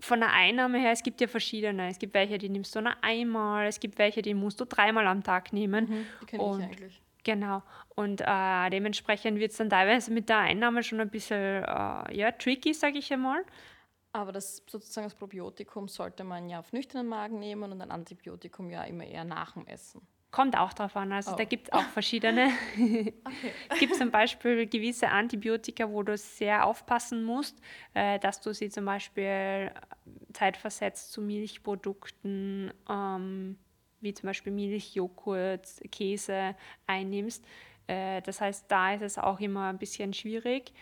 von 0.00 0.20
der 0.20 0.32
Einnahme 0.32 0.78
her, 0.78 0.92
es 0.92 1.02
gibt 1.02 1.20
ja 1.20 1.26
verschiedene. 1.26 1.88
Es 1.88 1.98
gibt 1.98 2.14
welche, 2.14 2.38
die 2.38 2.48
nimmst 2.48 2.74
du 2.74 2.80
nur 2.80 2.92
einmal, 3.02 3.66
es 3.66 3.80
gibt 3.80 3.98
welche, 3.98 4.22
die 4.22 4.34
musst 4.34 4.60
du 4.60 4.64
dreimal 4.64 5.06
am 5.06 5.22
Tag 5.22 5.52
nehmen. 5.52 5.84
Mhm, 5.88 6.06
die 6.22 6.26
kenne 6.26 6.42
ich 6.42 6.64
eigentlich. 6.64 7.02
Genau. 7.24 7.62
Und 7.94 8.22
äh, 8.22 8.70
dementsprechend 8.70 9.38
wird 9.38 9.50
es 9.52 9.58
dann 9.58 9.70
teilweise 9.70 10.10
mit 10.10 10.28
der 10.28 10.38
Einnahme 10.38 10.82
schon 10.82 11.00
ein 11.00 11.10
bisschen 11.10 11.62
äh, 11.64 12.16
ja, 12.16 12.32
tricky, 12.32 12.72
sage 12.72 12.98
ich 12.98 13.12
einmal. 13.12 13.44
Aber 14.12 14.32
das 14.32 14.62
sozusagen 14.66 15.06
das 15.06 15.14
Probiotikum 15.14 15.86
sollte 15.86 16.24
man 16.24 16.48
ja 16.48 16.58
auf 16.58 16.72
nüchternen 16.72 17.08
Magen 17.08 17.38
nehmen 17.38 17.70
und 17.70 17.80
ein 17.80 17.90
Antibiotikum 17.90 18.70
ja 18.70 18.82
immer 18.84 19.04
eher 19.04 19.24
nach 19.24 19.52
dem 19.52 19.66
Essen. 19.66 20.00
Kommt 20.30 20.56
auch 20.56 20.72
drauf 20.72 20.96
an. 20.96 21.12
Also 21.12 21.32
oh. 21.32 21.36
da 21.36 21.44
gibt 21.44 21.68
es 21.68 21.72
auch 21.72 21.82
verschiedene. 21.82 22.50
okay. 22.74 23.14
es 23.68 23.78
gibt 23.80 23.96
zum 23.96 24.10
Beispiel 24.12 24.66
gewisse 24.66 25.08
Antibiotika, 25.08 25.90
wo 25.90 26.04
du 26.04 26.16
sehr 26.16 26.66
aufpassen 26.66 27.24
musst, 27.24 27.60
äh, 27.94 28.18
dass 28.20 28.40
du 28.40 28.54
sie 28.54 28.68
zum 28.68 28.84
Beispiel 28.84 29.72
zeitversetzt 30.32 31.12
zu 31.12 31.20
Milchprodukten, 31.20 32.72
ähm, 32.88 33.58
wie 34.00 34.14
zum 34.14 34.28
Beispiel 34.28 34.52
Milch, 34.52 34.94
Joghurt, 34.94 35.66
Käse 35.90 36.54
einnimmst. 36.86 37.44
Äh, 37.88 38.22
das 38.22 38.40
heißt, 38.40 38.70
da 38.70 38.94
ist 38.94 39.02
es 39.02 39.18
auch 39.18 39.40
immer 39.40 39.68
ein 39.68 39.78
bisschen 39.78 40.14
schwierig, 40.14 40.72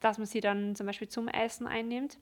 dass 0.00 0.18
man 0.18 0.26
sie 0.26 0.40
dann 0.40 0.76
zum 0.76 0.86
Beispiel 0.86 1.08
zum 1.08 1.28
Essen 1.28 1.66
einnimmt. 1.66 2.18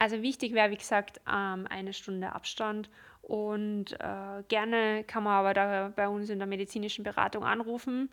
Also 0.00 0.22
wichtig 0.22 0.54
wäre, 0.54 0.72
wie 0.72 0.76
gesagt, 0.76 1.20
ähm, 1.32 1.68
eine 1.70 1.92
Stunde 1.92 2.32
Abstand 2.32 2.90
und 3.26 3.92
äh, 4.00 4.42
gerne 4.48 5.04
kann 5.04 5.24
man 5.24 5.32
aber 5.34 5.54
da 5.54 5.92
bei 5.94 6.08
uns 6.08 6.28
in 6.30 6.38
der 6.38 6.48
medizinischen 6.48 7.04
Beratung 7.04 7.44
anrufen 7.44 8.10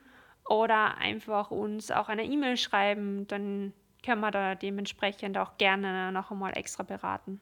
oder 0.47 0.97
einfach 0.97 1.52
uns 1.52 1.91
auch 1.91 2.10
eine 2.10 2.24
E-Mail 2.24 2.58
schreiben. 2.58 3.28
Dann 3.28 3.74
können 4.04 4.21
wir 4.21 4.32
da 4.32 4.56
dementsprechend 4.56 5.38
auch 5.38 5.58
gerne 5.58 6.12
noch 6.12 6.32
einmal 6.32 6.58
extra 6.58 6.84
beraten. 6.84 7.39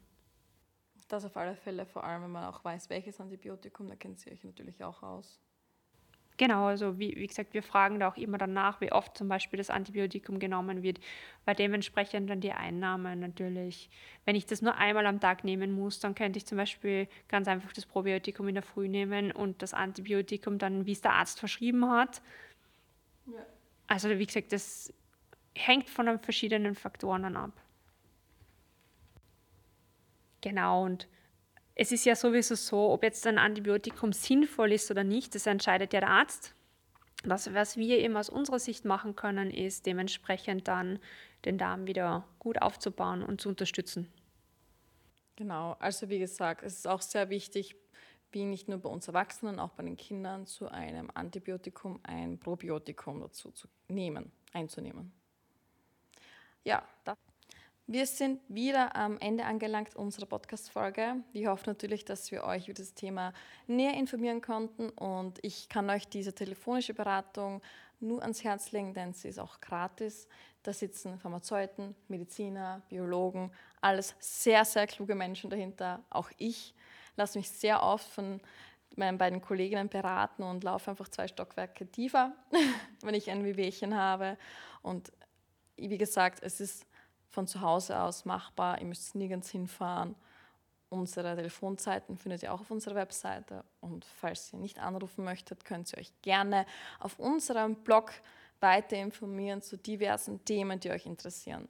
Das 1.07 1.25
auf 1.25 1.37
alle 1.37 1.55
Fälle, 1.55 1.85
vor 1.85 2.03
allem 2.03 2.23
wenn 2.23 2.31
man 2.31 2.45
auch 2.45 2.63
weiß, 2.63 2.89
welches 2.89 3.19
Antibiotikum, 3.19 3.87
da 3.87 3.95
kennt 3.95 4.19
sie 4.19 4.31
euch 4.31 4.43
natürlich 4.43 4.83
auch 4.83 5.01
aus. 5.01 5.39
Genau, 6.39 6.67
also 6.67 6.97
wie, 6.97 7.17
wie 7.17 7.27
gesagt, 7.27 7.53
wir 7.53 7.61
fragen 7.61 7.99
da 7.99 8.07
auch 8.07 8.15
immer 8.15 8.37
danach, 8.37 8.79
wie 8.79 8.93
oft 8.93 9.17
zum 9.17 9.27
Beispiel 9.27 9.57
das 9.57 9.69
Antibiotikum 9.69 10.39
genommen 10.39 10.83
wird, 10.83 11.01
weil 11.43 11.53
dementsprechend 11.53 12.29
dann 12.29 12.39
die 12.39 12.53
Einnahme 12.53 13.17
natürlich, 13.17 13.89
wenn 14.23 14.37
ich 14.37 14.45
das 14.45 14.61
nur 14.61 14.77
einmal 14.77 15.05
am 15.05 15.19
Tag 15.19 15.43
nehmen 15.43 15.73
muss, 15.73 15.99
dann 15.99 16.15
könnte 16.15 16.37
ich 16.37 16.45
zum 16.45 16.57
Beispiel 16.57 17.09
ganz 17.27 17.49
einfach 17.49 17.73
das 17.73 17.85
Probiotikum 17.85 18.47
in 18.47 18.55
der 18.55 18.63
Früh 18.63 18.87
nehmen 18.87 19.33
und 19.33 19.61
das 19.61 19.73
Antibiotikum 19.73 20.59
dann, 20.59 20.85
wie 20.85 20.93
es 20.93 21.01
der 21.01 21.11
Arzt 21.11 21.41
verschrieben 21.41 21.91
hat. 21.91 22.21
Ja. 23.25 23.45
Also 23.87 24.07
wie 24.07 24.25
gesagt, 24.25 24.53
das 24.53 24.93
hängt 25.55 25.89
von 25.89 26.05
den 26.05 26.19
verschiedenen 26.19 26.73
Faktoren 26.73 27.23
dann 27.23 27.35
ab. 27.35 27.51
Genau, 30.39 30.85
und 30.85 31.09
es 31.79 31.93
ist 31.93 32.03
ja 32.03 32.13
sowieso 32.13 32.55
so, 32.55 32.91
ob 32.91 33.03
jetzt 33.03 33.25
ein 33.25 33.37
Antibiotikum 33.37 34.11
sinnvoll 34.11 34.73
ist 34.73 34.91
oder 34.91 35.05
nicht, 35.05 35.33
das 35.33 35.47
entscheidet 35.47 35.93
ja 35.93 36.01
der 36.01 36.09
Arzt. 36.09 36.53
Das, 37.23 37.53
was 37.53 37.77
wir 37.77 37.99
eben 37.99 38.17
aus 38.17 38.29
unserer 38.29 38.59
Sicht 38.59 38.83
machen 38.83 39.15
können, 39.15 39.49
ist 39.49 39.85
dementsprechend 39.85 40.67
dann 40.67 40.99
den 41.45 41.57
Darm 41.57 41.87
wieder 41.87 42.25
gut 42.37 42.61
aufzubauen 42.61 43.23
und 43.23 43.39
zu 43.39 43.47
unterstützen. 43.47 44.11
Genau, 45.37 45.77
also 45.79 46.09
wie 46.09 46.19
gesagt, 46.19 46.63
es 46.63 46.79
ist 46.79 46.87
auch 46.87 47.01
sehr 47.01 47.29
wichtig, 47.29 47.77
wie 48.33 48.43
nicht 48.43 48.67
nur 48.67 48.79
bei 48.79 48.89
uns 48.89 49.07
Erwachsenen, 49.07 49.57
auch 49.57 49.71
bei 49.71 49.83
den 49.83 49.95
Kindern, 49.95 50.45
zu 50.47 50.67
einem 50.67 51.09
Antibiotikum 51.13 52.01
ein 52.03 52.39
Probiotikum 52.39 53.21
dazu 53.21 53.51
zu 53.51 53.69
nehmen, 53.87 54.33
einzunehmen. 54.51 55.13
Ja, 56.65 56.83
das. 57.05 57.17
Wir 57.91 58.05
sind 58.05 58.39
wieder 58.49 58.95
am 58.95 59.17
Ende 59.19 59.45
angelangt 59.45 59.95
unserer 59.95 60.27
Podcast-Folge. 60.27 61.23
Wir 61.33 61.49
hoffen 61.49 61.71
natürlich, 61.71 62.05
dass 62.05 62.31
wir 62.31 62.43
euch 62.43 62.67
über 62.67 62.75
das 62.75 62.93
Thema 62.93 63.33
näher 63.65 63.95
informieren 63.95 64.41
konnten 64.41 64.89
und 64.89 65.39
ich 65.41 65.69
kann 65.69 65.89
euch 65.89 66.07
diese 66.07 66.35
telefonische 66.35 66.93
Beratung 66.93 67.63
nur 67.99 68.21
ans 68.21 68.43
Herz 68.43 68.73
legen, 68.73 68.93
denn 68.93 69.13
sie 69.13 69.29
ist 69.29 69.39
auch 69.39 69.59
gratis. 69.59 70.27
Da 70.61 70.71
sitzen 70.71 71.17
Pharmazeuten, 71.17 71.95
Mediziner, 72.09 72.83
Biologen, 72.89 73.51
alles 73.81 74.13
sehr, 74.19 74.65
sehr 74.65 74.85
kluge 74.85 75.15
Menschen 75.15 75.49
dahinter. 75.49 76.03
Auch 76.11 76.29
ich 76.37 76.75
lasse 77.15 77.39
mich 77.39 77.49
sehr 77.49 77.81
oft 77.81 78.07
von 78.07 78.39
meinen 78.97 79.17
beiden 79.17 79.41
Kolleginnen 79.41 79.89
beraten 79.89 80.43
und 80.43 80.63
laufe 80.63 80.91
einfach 80.91 81.09
zwei 81.09 81.27
Stockwerke 81.27 81.87
tiefer, 81.87 82.35
wenn 83.01 83.15
ich 83.15 83.31
ein 83.31 83.43
Wehwehchen 83.43 83.97
habe. 83.97 84.37
Und 84.83 85.11
wie 85.75 85.97
gesagt, 85.97 86.43
es 86.43 86.61
ist 86.61 86.85
von 87.29 87.47
zu 87.47 87.61
Hause 87.61 87.99
aus 87.99 88.25
machbar. 88.25 88.79
Ihr 88.79 88.87
müsst 88.87 89.15
nirgends 89.15 89.49
hinfahren. 89.49 90.15
Unsere 90.89 91.35
Telefonzeiten 91.35 92.17
findet 92.17 92.41
ihr 92.43 92.53
auch 92.53 92.61
auf 92.61 92.71
unserer 92.71 92.95
Webseite. 92.95 93.63
Und 93.79 94.05
falls 94.05 94.51
ihr 94.53 94.59
nicht 94.59 94.79
anrufen 94.79 95.23
möchtet, 95.23 95.63
könnt 95.63 95.91
ihr 95.93 95.99
euch 95.99 96.11
gerne 96.21 96.65
auf 96.99 97.19
unserem 97.19 97.75
Blog 97.75 98.11
weiter 98.59 98.97
informieren 98.97 99.61
zu 99.61 99.77
diversen 99.77 100.43
Themen, 100.45 100.79
die 100.79 100.89
euch 100.89 101.05
interessieren. 101.05 101.69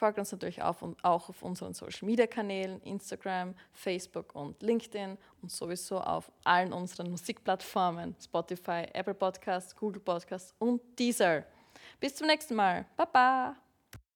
Folgt 0.00 0.18
uns 0.18 0.32
natürlich 0.32 0.62
auch 0.62 0.80
auf 1.02 1.42
unseren 1.42 1.74
Social 1.74 2.06
Media 2.06 2.26
Kanälen, 2.26 2.80
Instagram, 2.84 3.54
Facebook 3.72 4.34
und 4.34 4.62
LinkedIn 4.62 5.18
und 5.42 5.50
sowieso 5.50 6.00
auf 6.00 6.32
allen 6.42 6.72
unseren 6.72 7.10
Musikplattformen, 7.10 8.16
Spotify, 8.18 8.86
Apple 8.94 9.12
Podcasts, 9.12 9.76
Google 9.76 10.00
Podcasts 10.00 10.54
und 10.58 10.80
Deezer. 10.98 11.44
Bis 11.98 12.14
zum 12.14 12.28
nächsten 12.28 12.54
Mal. 12.54 12.86
Baba! 12.96 13.69